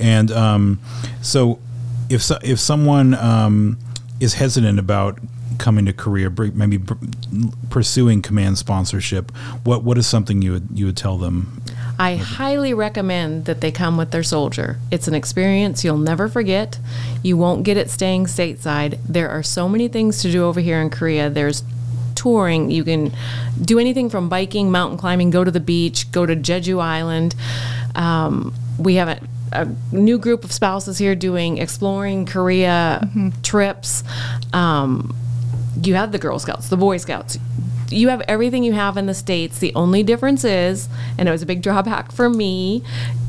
And 0.00 0.30
um, 0.30 0.78
so, 1.26 1.58
if 2.08 2.22
so, 2.22 2.38
if 2.42 2.58
someone 2.60 3.14
um, 3.14 3.78
is 4.20 4.34
hesitant 4.34 4.78
about 4.78 5.18
coming 5.58 5.86
to 5.86 5.92
Korea, 5.92 6.30
maybe 6.30 6.78
pursuing 7.70 8.22
command 8.22 8.58
sponsorship, 8.58 9.30
what 9.64 9.82
what 9.82 9.98
is 9.98 10.06
something 10.06 10.42
you 10.42 10.52
would 10.52 10.68
you 10.72 10.86
would 10.86 10.96
tell 10.96 11.18
them? 11.18 11.62
I 11.98 12.16
highly 12.16 12.74
recommend 12.74 13.46
that 13.46 13.62
they 13.62 13.72
come 13.72 13.96
with 13.96 14.10
their 14.10 14.22
soldier. 14.22 14.78
It's 14.90 15.08
an 15.08 15.14
experience 15.14 15.82
you'll 15.82 15.96
never 15.96 16.28
forget. 16.28 16.78
You 17.22 17.38
won't 17.38 17.64
get 17.64 17.78
it 17.78 17.88
staying 17.88 18.26
stateside. 18.26 18.98
There 19.08 19.30
are 19.30 19.42
so 19.42 19.68
many 19.68 19.88
things 19.88 20.20
to 20.22 20.30
do 20.30 20.44
over 20.44 20.60
here 20.60 20.80
in 20.80 20.90
Korea. 20.90 21.30
There's 21.30 21.62
touring. 22.14 22.70
You 22.70 22.84
can 22.84 23.12
do 23.60 23.78
anything 23.78 24.10
from 24.10 24.28
biking, 24.28 24.70
mountain 24.70 24.98
climbing, 24.98 25.30
go 25.30 25.42
to 25.42 25.50
the 25.50 25.60
beach, 25.60 26.10
go 26.12 26.26
to 26.26 26.36
Jeju 26.36 26.82
Island. 26.82 27.34
Um, 27.94 28.54
we 28.78 28.96
have 28.96 29.08
a, 29.52 29.68
new 29.92 30.18
group 30.18 30.44
of 30.44 30.52
spouses 30.52 30.98
here 30.98 31.14
doing 31.14 31.58
exploring 31.58 32.26
Korea 32.26 33.08
trips. 33.42 34.04
Um, 34.52 35.16
you 35.82 35.94
have 35.94 36.12
the 36.12 36.18
Girl 36.18 36.38
Scouts, 36.38 36.68
the 36.68 36.76
Boy 36.76 36.96
Scouts. 36.96 37.38
You 37.90 38.08
have 38.08 38.22
everything 38.22 38.64
you 38.64 38.72
have 38.72 38.96
in 38.96 39.06
the 39.06 39.14
States. 39.14 39.58
The 39.58 39.74
only 39.74 40.02
difference 40.02 40.44
is, 40.44 40.88
and 41.18 41.28
it 41.28 41.32
was 41.32 41.42
a 41.42 41.46
big 41.46 41.62
drawback 41.62 42.10
for 42.10 42.28
me, 42.28 42.82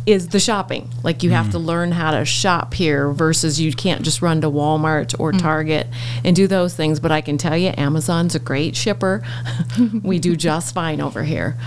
is 0.08 0.30
the 0.30 0.40
shopping. 0.40 0.90
Like 1.04 1.22
you 1.22 1.32
have 1.32 1.52
to 1.52 1.60
learn 1.60 1.92
how 1.92 2.12
to 2.12 2.24
shop 2.24 2.74
here 2.74 3.12
versus 3.12 3.60
you 3.60 3.74
can't 3.74 4.04
just 4.04 4.22
run 4.22 4.40
to 4.42 4.50
Walmart 4.50 5.14
or 5.20 5.34
Target 5.34 5.88
and 6.24 6.34
do 6.34 6.48
those 6.48 6.74
things. 6.74 7.02
But 7.02 7.12
I 7.12 7.20
can 7.20 7.38
tell 7.38 7.58
you, 7.58 7.74
Amazon's 7.78 8.34
a 8.34 8.40
great 8.40 8.76
shipper. 8.76 9.22
we 10.04 10.18
do 10.18 10.36
just 10.48 10.74
fine 10.74 11.02
over 11.02 11.24
here. 11.24 11.58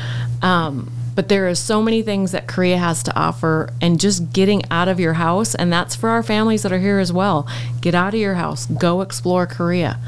Um, 0.40 0.90
but 1.14 1.28
there 1.28 1.48
are 1.48 1.54
so 1.54 1.82
many 1.82 2.02
things 2.02 2.32
that 2.32 2.46
Korea 2.46 2.78
has 2.78 3.02
to 3.04 3.14
offer, 3.16 3.70
and 3.80 4.00
just 4.00 4.32
getting 4.32 4.62
out 4.70 4.88
of 4.88 4.98
your 5.00 5.14
house, 5.14 5.54
and 5.54 5.72
that's 5.72 5.94
for 5.94 6.08
our 6.08 6.22
families 6.22 6.62
that 6.62 6.72
are 6.72 6.78
here 6.78 6.98
as 6.98 7.12
well. 7.12 7.48
Get 7.80 7.94
out 7.94 8.14
of 8.14 8.20
your 8.20 8.34
house, 8.34 8.66
go 8.66 9.00
explore 9.00 9.46
Korea. 9.46 9.98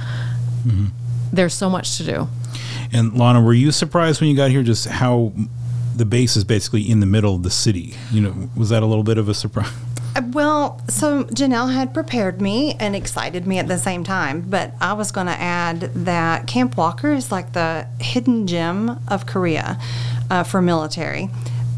There's 1.32 1.54
so 1.54 1.70
much 1.70 1.96
to 1.98 2.04
do. 2.04 2.28
And 2.92 3.16
Lana, 3.16 3.40
were 3.40 3.54
you 3.54 3.72
surprised 3.72 4.20
when 4.20 4.28
you 4.30 4.36
got 4.36 4.50
here 4.50 4.62
just 4.62 4.86
how 4.86 5.32
the 5.96 6.04
base 6.04 6.36
is 6.36 6.44
basically 6.44 6.88
in 6.90 7.00
the 7.00 7.06
middle 7.06 7.34
of 7.34 7.42
the 7.42 7.50
city? 7.50 7.94
You 8.10 8.20
know, 8.20 8.50
was 8.56 8.68
that 8.68 8.82
a 8.82 8.86
little 8.86 9.04
bit 9.04 9.18
of 9.18 9.28
a 9.28 9.34
surprise? 9.34 9.70
Uh, 10.14 10.20
Well, 10.32 10.82
so 10.90 11.24
Janelle 11.24 11.72
had 11.72 11.94
prepared 11.94 12.42
me 12.42 12.74
and 12.78 12.94
excited 12.94 13.46
me 13.46 13.58
at 13.58 13.66
the 13.66 13.78
same 13.78 14.04
time, 14.04 14.42
but 14.42 14.74
I 14.78 14.92
was 14.92 15.10
going 15.10 15.26
to 15.26 15.32
add 15.32 15.80
that 16.04 16.46
Camp 16.46 16.76
Walker 16.76 17.14
is 17.14 17.32
like 17.32 17.54
the 17.54 17.86
hidden 17.98 18.46
gem 18.46 19.00
of 19.08 19.24
Korea 19.24 19.78
uh, 20.30 20.42
for 20.42 20.62
military. 20.62 21.28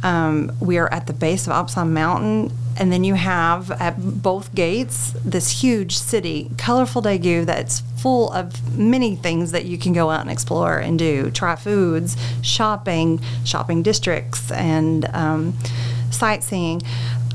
Um, 0.03 0.53
we 0.61 0.77
are 0.77 0.93
at 0.93 1.07
the 1.07 1.15
base 1.15 1.47
of 1.47 1.55
Apsan 1.55 1.91
Mountain, 1.91 2.53
and 2.77 2.93
then 2.93 3.05
you 3.05 3.15
have 3.15 3.71
at 3.71 4.23
both 4.23 4.55
gates 4.55 5.15
this 5.25 5.63
huge 5.63 5.97
city, 5.97 6.51
colorful 6.59 7.01
Daegu, 7.01 7.47
that's 7.47 7.81
full 7.97 8.31
of 8.33 8.77
many 8.77 9.17
things 9.17 9.53
that 9.53 9.65
you 9.65 9.79
can 9.79 9.95
go 9.95 10.11
out 10.11 10.21
and 10.21 10.31
explore 10.31 10.79
and 10.79 10.99
do. 10.99 11.31
Try 11.31 11.57
foods, 11.57 12.19
shopping, 12.43 13.21
shopping 13.45 13.83
districts, 13.83 14.51
and 14.51 15.07
um, 15.15 15.57
sightseeing. 16.11 16.83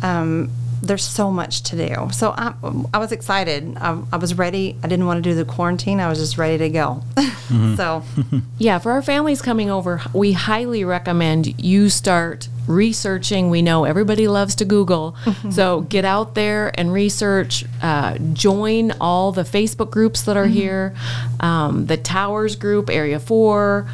Um, 0.04 0.52
there's 0.82 1.04
so 1.04 1.32
much 1.32 1.63
to 1.63 1.76
do. 1.76 2.10
So 2.12 2.34
I, 2.38 2.54
I 2.94 2.98
was 2.98 3.12
excited. 3.12 3.78
I, 3.78 4.02
I 4.12 4.18
was 4.18 4.38
ready. 4.38 4.78
I 4.84 4.88
didn't 4.88 5.06
want 5.06 5.24
to 5.24 5.30
do 5.30 5.36
the 5.36 5.46
quarantine. 5.46 6.00
I 6.00 6.10
was 6.10 6.20
just 6.20 6.38
ready 6.38 6.58
to 6.58 6.70
go. 6.70 7.04
so 7.76 8.04
Yeah, 8.58 8.80
for 8.80 8.92
our 8.92 9.02
families 9.02 9.42
coming 9.42 9.70
over, 9.70 10.02
we 10.13 10.34
highly 10.34 10.84
recommend 10.84 11.62
you 11.62 11.89
start 11.89 12.48
researching. 12.68 13.50
We 13.50 13.62
know 13.62 13.86
everybody 13.86 14.28
loves 14.28 14.56
to 14.56 14.65
Google. 14.65 15.15
So 15.52 15.82
get 15.82 16.06
out 16.06 16.36
there 16.36 16.72
and 16.80 16.94
research. 16.94 17.65
Uh, 17.82 18.18
join 18.34 18.92
all 19.02 19.32
the 19.32 19.44
Facebook 19.44 19.89
groups 19.89 20.24
that 20.24 20.38
are 20.38 20.46
here, 20.46 20.94
um, 21.39 21.88
the 21.88 21.98
Towers 21.98 22.56
group, 22.56 22.89
Area 22.89 23.20
4. 23.20 23.89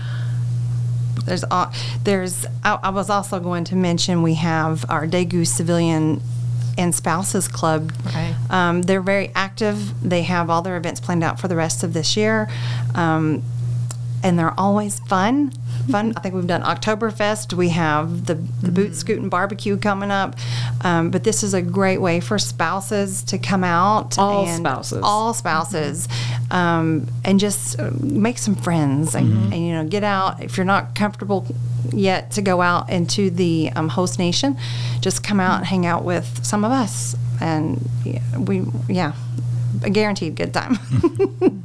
There's, 1.25 1.43
there's. 2.03 2.45
I, 2.63 2.79
I 2.83 2.89
was 2.89 3.09
also 3.09 3.39
going 3.39 3.63
to 3.65 3.75
mention 3.75 4.21
we 4.21 4.35
have 4.35 4.85
our 4.89 5.07
Daegu 5.07 5.47
Civilian 5.47 6.21
and 6.77 6.93
Spouses 6.93 7.47
Club. 7.47 7.91
Right. 8.05 8.35
Um, 8.49 8.81
they're 8.81 9.01
very 9.01 9.31
active. 9.35 10.07
They 10.07 10.23
have 10.23 10.49
all 10.49 10.61
their 10.61 10.77
events 10.77 10.99
planned 10.99 11.23
out 11.23 11.39
for 11.39 11.47
the 11.47 11.55
rest 11.55 11.83
of 11.83 11.93
this 11.93 12.17
year, 12.17 12.49
um, 12.93 13.43
and 14.23 14.37
they're 14.37 14.57
always 14.59 14.99
fun. 14.99 15.51
Fun. 15.89 16.13
I 16.15 16.19
think 16.21 16.35
we've 16.35 16.47
done 16.47 16.63
Oktoberfest. 16.63 17.53
We 17.53 17.69
have 17.69 18.25
the, 18.25 18.35
the 18.35 18.71
boot 18.71 18.95
scooting 18.95 19.29
barbecue 19.29 19.77
coming 19.77 20.11
up, 20.11 20.35
um, 20.81 21.11
but 21.11 21.23
this 21.23 21.43
is 21.43 21.53
a 21.53 21.61
great 21.61 21.99
way 21.99 22.19
for 22.19 22.39
spouses 22.39 23.23
to 23.25 23.37
come 23.37 23.63
out. 23.63 24.17
All 24.17 24.45
and 24.45 24.57
spouses. 24.57 24.99
All 25.03 25.33
spouses, 25.33 26.07
um, 26.51 27.07
and 27.23 27.39
just 27.39 27.79
uh, 27.79 27.91
make 28.01 28.37
some 28.37 28.55
friends 28.55 29.15
and, 29.15 29.53
and 29.53 29.65
you 29.65 29.73
know 29.73 29.85
get 29.85 30.03
out. 30.03 30.43
If 30.43 30.57
you're 30.57 30.65
not 30.65 30.95
comfortable 30.95 31.45
yet 31.93 32.31
to 32.31 32.41
go 32.41 32.61
out 32.61 32.89
into 32.89 33.29
the 33.29 33.71
um, 33.75 33.89
host 33.89 34.19
nation, 34.19 34.57
just 35.01 35.23
come 35.23 35.39
out 35.39 35.57
and 35.57 35.65
hang 35.65 35.85
out 35.85 36.03
with 36.03 36.45
some 36.45 36.65
of 36.65 36.71
us, 36.71 37.15
and 37.39 37.87
yeah, 38.03 38.37
we 38.37 38.65
yeah, 38.87 39.13
a 39.83 39.89
guaranteed 39.89 40.35
good 40.35 40.53
time. 40.53 40.79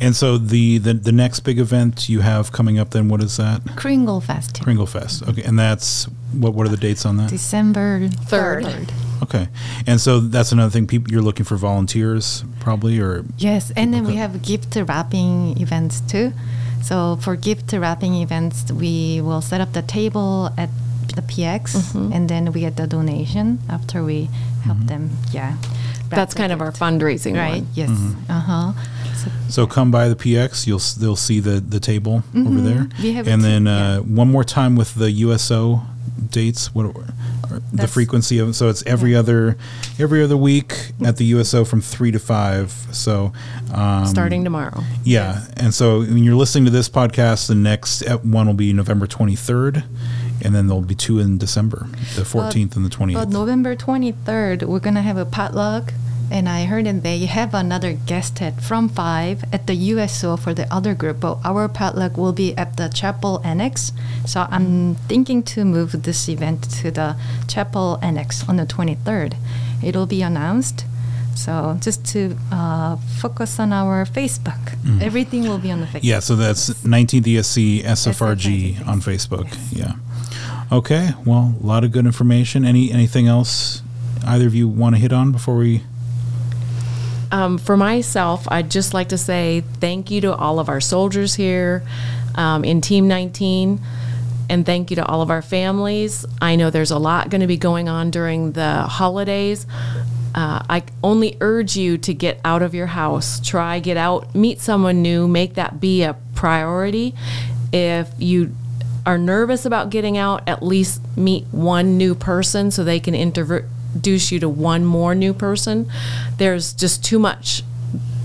And 0.00 0.14
so 0.16 0.38
the, 0.38 0.78
the 0.78 0.94
the 0.94 1.12
next 1.12 1.40
big 1.40 1.58
event 1.58 2.08
you 2.08 2.20
have 2.20 2.52
coming 2.52 2.78
up, 2.78 2.90
then 2.90 3.08
what 3.08 3.22
is 3.22 3.36
that? 3.36 3.62
Kringle 3.76 4.20
Fest. 4.20 4.62
Kringle 4.62 4.86
Fest. 4.86 5.22
Okay, 5.28 5.42
and 5.42 5.58
that's 5.58 6.04
what? 6.32 6.54
What 6.54 6.66
are 6.66 6.70
the 6.70 6.76
dates 6.76 7.04
on 7.06 7.16
that? 7.18 7.30
December 7.30 8.08
Third. 8.08 8.64
3rd. 8.64 8.92
Okay, 9.22 9.48
and 9.86 10.00
so 10.00 10.20
that's 10.20 10.52
another 10.52 10.70
thing. 10.70 10.86
People, 10.86 11.10
you're 11.12 11.22
looking 11.22 11.44
for 11.46 11.56
volunteers, 11.56 12.44
probably, 12.60 12.98
or 13.00 13.24
Yes, 13.38 13.72
and 13.76 13.94
then 13.94 14.04
we 14.06 14.16
have 14.16 14.42
gift 14.42 14.76
wrapping 14.76 15.56
events 15.60 16.00
too. 16.00 16.32
So 16.82 17.16
for 17.22 17.34
gift 17.36 17.72
wrapping 17.72 18.14
events, 18.16 18.70
we 18.70 19.20
will 19.22 19.40
set 19.40 19.60
up 19.62 19.72
the 19.72 19.80
table 19.82 20.50
at 20.58 20.68
the 21.14 21.22
PX, 21.22 21.72
Mm-hmm. 21.76 22.12
and 22.12 22.28
then 22.28 22.52
we 22.52 22.60
get 22.60 22.76
the 22.76 22.86
donation 22.86 23.60
after 23.70 24.02
we 24.04 24.28
help 24.64 24.78
them. 24.80 25.10
Yeah, 25.32 25.56
That's 26.10 26.34
the 26.34 26.38
kind 26.40 26.52
of 26.52 26.60
our 26.60 26.72
fundraising 26.72 27.36
right. 27.36 27.62
one. 27.62 27.68
Yes. 27.74 27.90
Uh 28.28 28.40
huh. 28.40 28.72
So 29.48 29.64
So 29.64 29.66
come 29.66 29.90
by 29.90 30.08
the 30.08 30.16
PX. 30.16 30.66
You'll 30.66 30.80
they'll 31.00 31.16
see 31.16 31.40
the 31.40 31.60
the 31.60 31.80
table 31.80 32.22
over 32.36 32.60
there. 32.60 32.84
Mm-hmm. 32.84 33.10
Have 33.16 33.28
a 33.28 33.30
and 33.30 33.42
then 33.42 33.66
yeah. 33.66 33.96
uh, 33.96 34.00
one 34.00 34.30
more 34.30 34.44
time 34.44 34.76
with 34.76 34.94
the 34.94 35.10
USO 35.10 35.82
dates. 36.30 36.74
What 36.74 36.86
are- 36.86 37.14
are 37.54 37.62
the 37.72 37.88
frequency 37.88 38.38
of 38.38 38.54
so 38.54 38.68
it's 38.68 38.82
every 38.86 39.14
other 39.14 39.56
every 39.98 40.22
other 40.22 40.36
week 40.36 40.92
at 41.04 41.16
the 41.16 41.24
USO 41.26 41.64
from 41.64 41.80
three 41.80 42.10
to 42.10 42.18
five. 42.18 42.70
So 42.92 43.32
um, 43.72 44.06
Starting 44.06 44.44
tomorrow. 44.44 44.82
Yeah, 45.04 45.46
and 45.56 45.74
so 45.74 46.00
when 46.00 46.24
you're 46.24 46.34
listening 46.34 46.64
to 46.66 46.70
this 46.70 46.88
podcast, 46.88 47.48
the 47.48 47.54
next 47.54 48.02
uh, 48.02 48.18
one 48.18 48.46
will 48.46 48.54
be 48.54 48.72
November 48.72 49.06
23rd, 49.06 49.84
and 50.42 50.54
then 50.54 50.66
there'll 50.66 50.82
be 50.82 50.94
two 50.94 51.18
in 51.18 51.38
December, 51.38 51.86
the 52.14 52.22
14th 52.22 52.76
and 52.76 52.84
the 52.84 52.90
28th. 52.90 53.14
But 53.14 53.28
November 53.28 53.76
23rd, 53.76 54.64
we're 54.64 54.80
going 54.80 54.94
to 54.94 55.02
have 55.02 55.16
a 55.16 55.24
potluck. 55.24 55.92
And 56.34 56.48
I 56.48 56.64
heard 56.64 56.86
that 56.86 57.04
they 57.04 57.26
have 57.26 57.54
another 57.54 57.92
guest 57.92 58.42
at 58.42 58.60
from 58.60 58.88
5 58.88 59.44
at 59.52 59.68
the 59.68 59.74
USO 59.74 60.36
for 60.36 60.52
the 60.52 60.66
other 60.74 60.92
group. 60.92 61.20
But 61.20 61.38
our 61.44 61.68
potluck 61.68 62.16
will 62.16 62.32
be 62.32 62.58
at 62.58 62.76
the 62.76 62.88
chapel 62.88 63.40
annex. 63.44 63.92
So 64.26 64.44
I'm 64.50 64.96
thinking 65.06 65.44
to 65.54 65.64
move 65.64 66.02
this 66.02 66.28
event 66.28 66.68
to 66.82 66.90
the 66.90 67.14
chapel 67.46 68.00
annex 68.02 68.48
on 68.48 68.56
the 68.56 68.66
23rd. 68.66 69.36
It'll 69.80 70.06
be 70.06 70.22
announced. 70.22 70.86
So 71.36 71.78
just 71.80 72.04
to 72.06 72.36
uh, 72.50 72.96
focus 72.96 73.60
on 73.60 73.72
our 73.72 74.04
Facebook. 74.04 74.76
Everything 75.00 75.42
will 75.42 75.58
be 75.58 75.70
on 75.70 75.82
the 75.82 75.86
Facebook. 75.86 76.00
Mm. 76.00 76.14
Yeah, 76.14 76.18
so 76.18 76.34
that's 76.34 76.70
19th 76.82 77.26
ESC 77.26 77.84
SFRG 77.84 78.74
SFRG 78.74 78.88
on 78.88 79.00
Facebook. 79.00 79.56
Yeah. 79.70 79.94
Okay. 80.72 81.10
Well, 81.24 81.54
a 81.62 81.64
lot 81.64 81.84
of 81.84 81.92
good 81.92 82.06
information. 82.06 82.64
Any 82.64 82.90
anything 82.90 83.28
else 83.28 83.82
either 84.26 84.48
of 84.48 84.54
you 84.56 84.66
want 84.66 84.96
to 84.96 85.00
hit 85.00 85.12
on 85.12 85.30
before 85.30 85.56
we? 85.56 85.82
Um, 87.34 87.58
for 87.58 87.76
myself, 87.76 88.46
I'd 88.48 88.70
just 88.70 88.94
like 88.94 89.08
to 89.08 89.18
say 89.18 89.64
thank 89.80 90.08
you 90.08 90.20
to 90.20 90.36
all 90.36 90.60
of 90.60 90.68
our 90.68 90.80
soldiers 90.80 91.34
here 91.34 91.82
um, 92.36 92.62
in 92.64 92.80
Team 92.80 93.08
19, 93.08 93.80
and 94.48 94.64
thank 94.64 94.90
you 94.90 94.94
to 94.94 95.04
all 95.04 95.20
of 95.20 95.32
our 95.32 95.42
families. 95.42 96.24
I 96.40 96.54
know 96.54 96.70
there's 96.70 96.92
a 96.92 96.98
lot 96.98 97.30
going 97.30 97.40
to 97.40 97.48
be 97.48 97.56
going 97.56 97.88
on 97.88 98.12
during 98.12 98.52
the 98.52 98.82
holidays. 98.82 99.66
Uh, 100.32 100.62
I 100.70 100.84
only 101.02 101.36
urge 101.40 101.76
you 101.76 101.98
to 101.98 102.14
get 102.14 102.38
out 102.44 102.62
of 102.62 102.72
your 102.72 102.86
house. 102.86 103.40
Try, 103.40 103.80
get 103.80 103.96
out, 103.96 104.32
meet 104.36 104.60
someone 104.60 105.02
new, 105.02 105.26
make 105.26 105.54
that 105.54 105.80
be 105.80 106.04
a 106.04 106.14
priority. 106.36 107.16
If 107.72 108.10
you 108.16 108.54
are 109.04 109.18
nervous 109.18 109.66
about 109.66 109.90
getting 109.90 110.16
out, 110.16 110.48
at 110.48 110.62
least 110.62 111.00
meet 111.16 111.46
one 111.50 111.98
new 111.98 112.14
person 112.14 112.70
so 112.70 112.84
they 112.84 113.00
can 113.00 113.16
introduce 113.94 114.32
you 114.32 114.40
to 114.40 114.48
one 114.48 114.84
more 114.84 115.14
new 115.14 115.32
person. 115.32 115.88
There's 116.38 116.72
just 116.72 117.04
too 117.04 117.18
much 117.20 117.62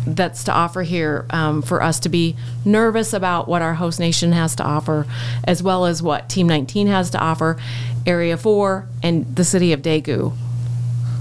that's 0.06 0.44
to 0.46 0.52
offer 0.52 0.82
here 0.82 1.28
um, 1.30 1.62
for 1.62 1.84
us 1.84 2.00
to 2.00 2.10
be 2.10 2.36
nervous 2.66 3.14
about 3.14 3.48
what 3.48 3.62
our 3.62 3.76
host 3.76 4.00
nation 4.00 4.32
has 4.32 4.56
to 4.56 4.64
offer, 4.64 5.06
as 5.44 5.62
well 5.62 5.86
as 5.86 6.02
what 6.02 6.28
Team 6.28 6.48
19 6.48 6.88
has 6.88 7.12
to 7.12 7.20
offer, 7.20 7.58
Area 8.08 8.36
4, 8.36 8.88
and 9.04 9.36
the 9.36 9.44
city 9.44 9.72
of 9.72 9.84
Daegu. 9.84 10.36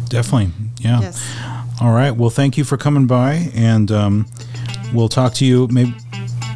Definitely. 0.09 0.53
Yeah. 0.79 1.01
Yes. 1.01 1.37
All 1.83 1.93
right. 1.93 2.13
Well, 2.13 2.31
thank 2.31 2.57
you 2.57 2.65
for 2.65 2.79
coming 2.79 3.07
by, 3.07 3.51
and 3.55 3.93
um, 3.93 4.27
we'll 4.95 5.11
talk 5.11 5.35
to 5.35 5.45
you 5.45 5.69
maybe 5.69 5.95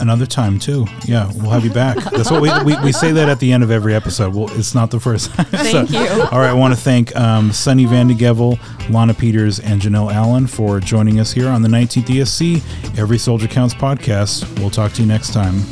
another 0.02 0.26
time 0.26 0.58
too. 0.58 0.86
Yeah, 1.06 1.30
we'll 1.36 1.50
have 1.50 1.64
you 1.64 1.72
back. 1.72 1.96
That's 2.10 2.30
what 2.30 2.42
we, 2.42 2.50
we, 2.64 2.78
we 2.82 2.92
say 2.92 3.12
that 3.12 3.28
at 3.28 3.40
the 3.40 3.52
end 3.52 3.62
of 3.62 3.70
every 3.70 3.94
episode. 3.94 4.34
Well, 4.34 4.50
it's 4.58 4.74
not 4.74 4.90
the 4.90 5.00
first. 5.00 5.30
Thank 5.34 5.90
you. 5.90 5.98
All 5.98 6.40
right. 6.40 6.50
I 6.50 6.52
want 6.52 6.74
to 6.74 6.80
thank 6.80 7.16
um, 7.16 7.52
Sunny 7.52 7.86
VandeGevel, 7.86 8.90
Lana 8.90 9.14
Peters, 9.14 9.60
and 9.60 9.80
Janelle 9.80 10.12
Allen 10.12 10.46
for 10.46 10.80
joining 10.80 11.18
us 11.20 11.32
here 11.32 11.48
on 11.48 11.62
the 11.62 11.68
19th 11.68 12.04
ESC 12.06 12.98
Every 12.98 13.16
Soldier 13.16 13.48
Counts 13.48 13.74
podcast. 13.74 14.58
We'll 14.58 14.70
talk 14.70 14.92
to 14.92 15.02
you 15.02 15.08
next 15.08 15.32
time. 15.32 15.62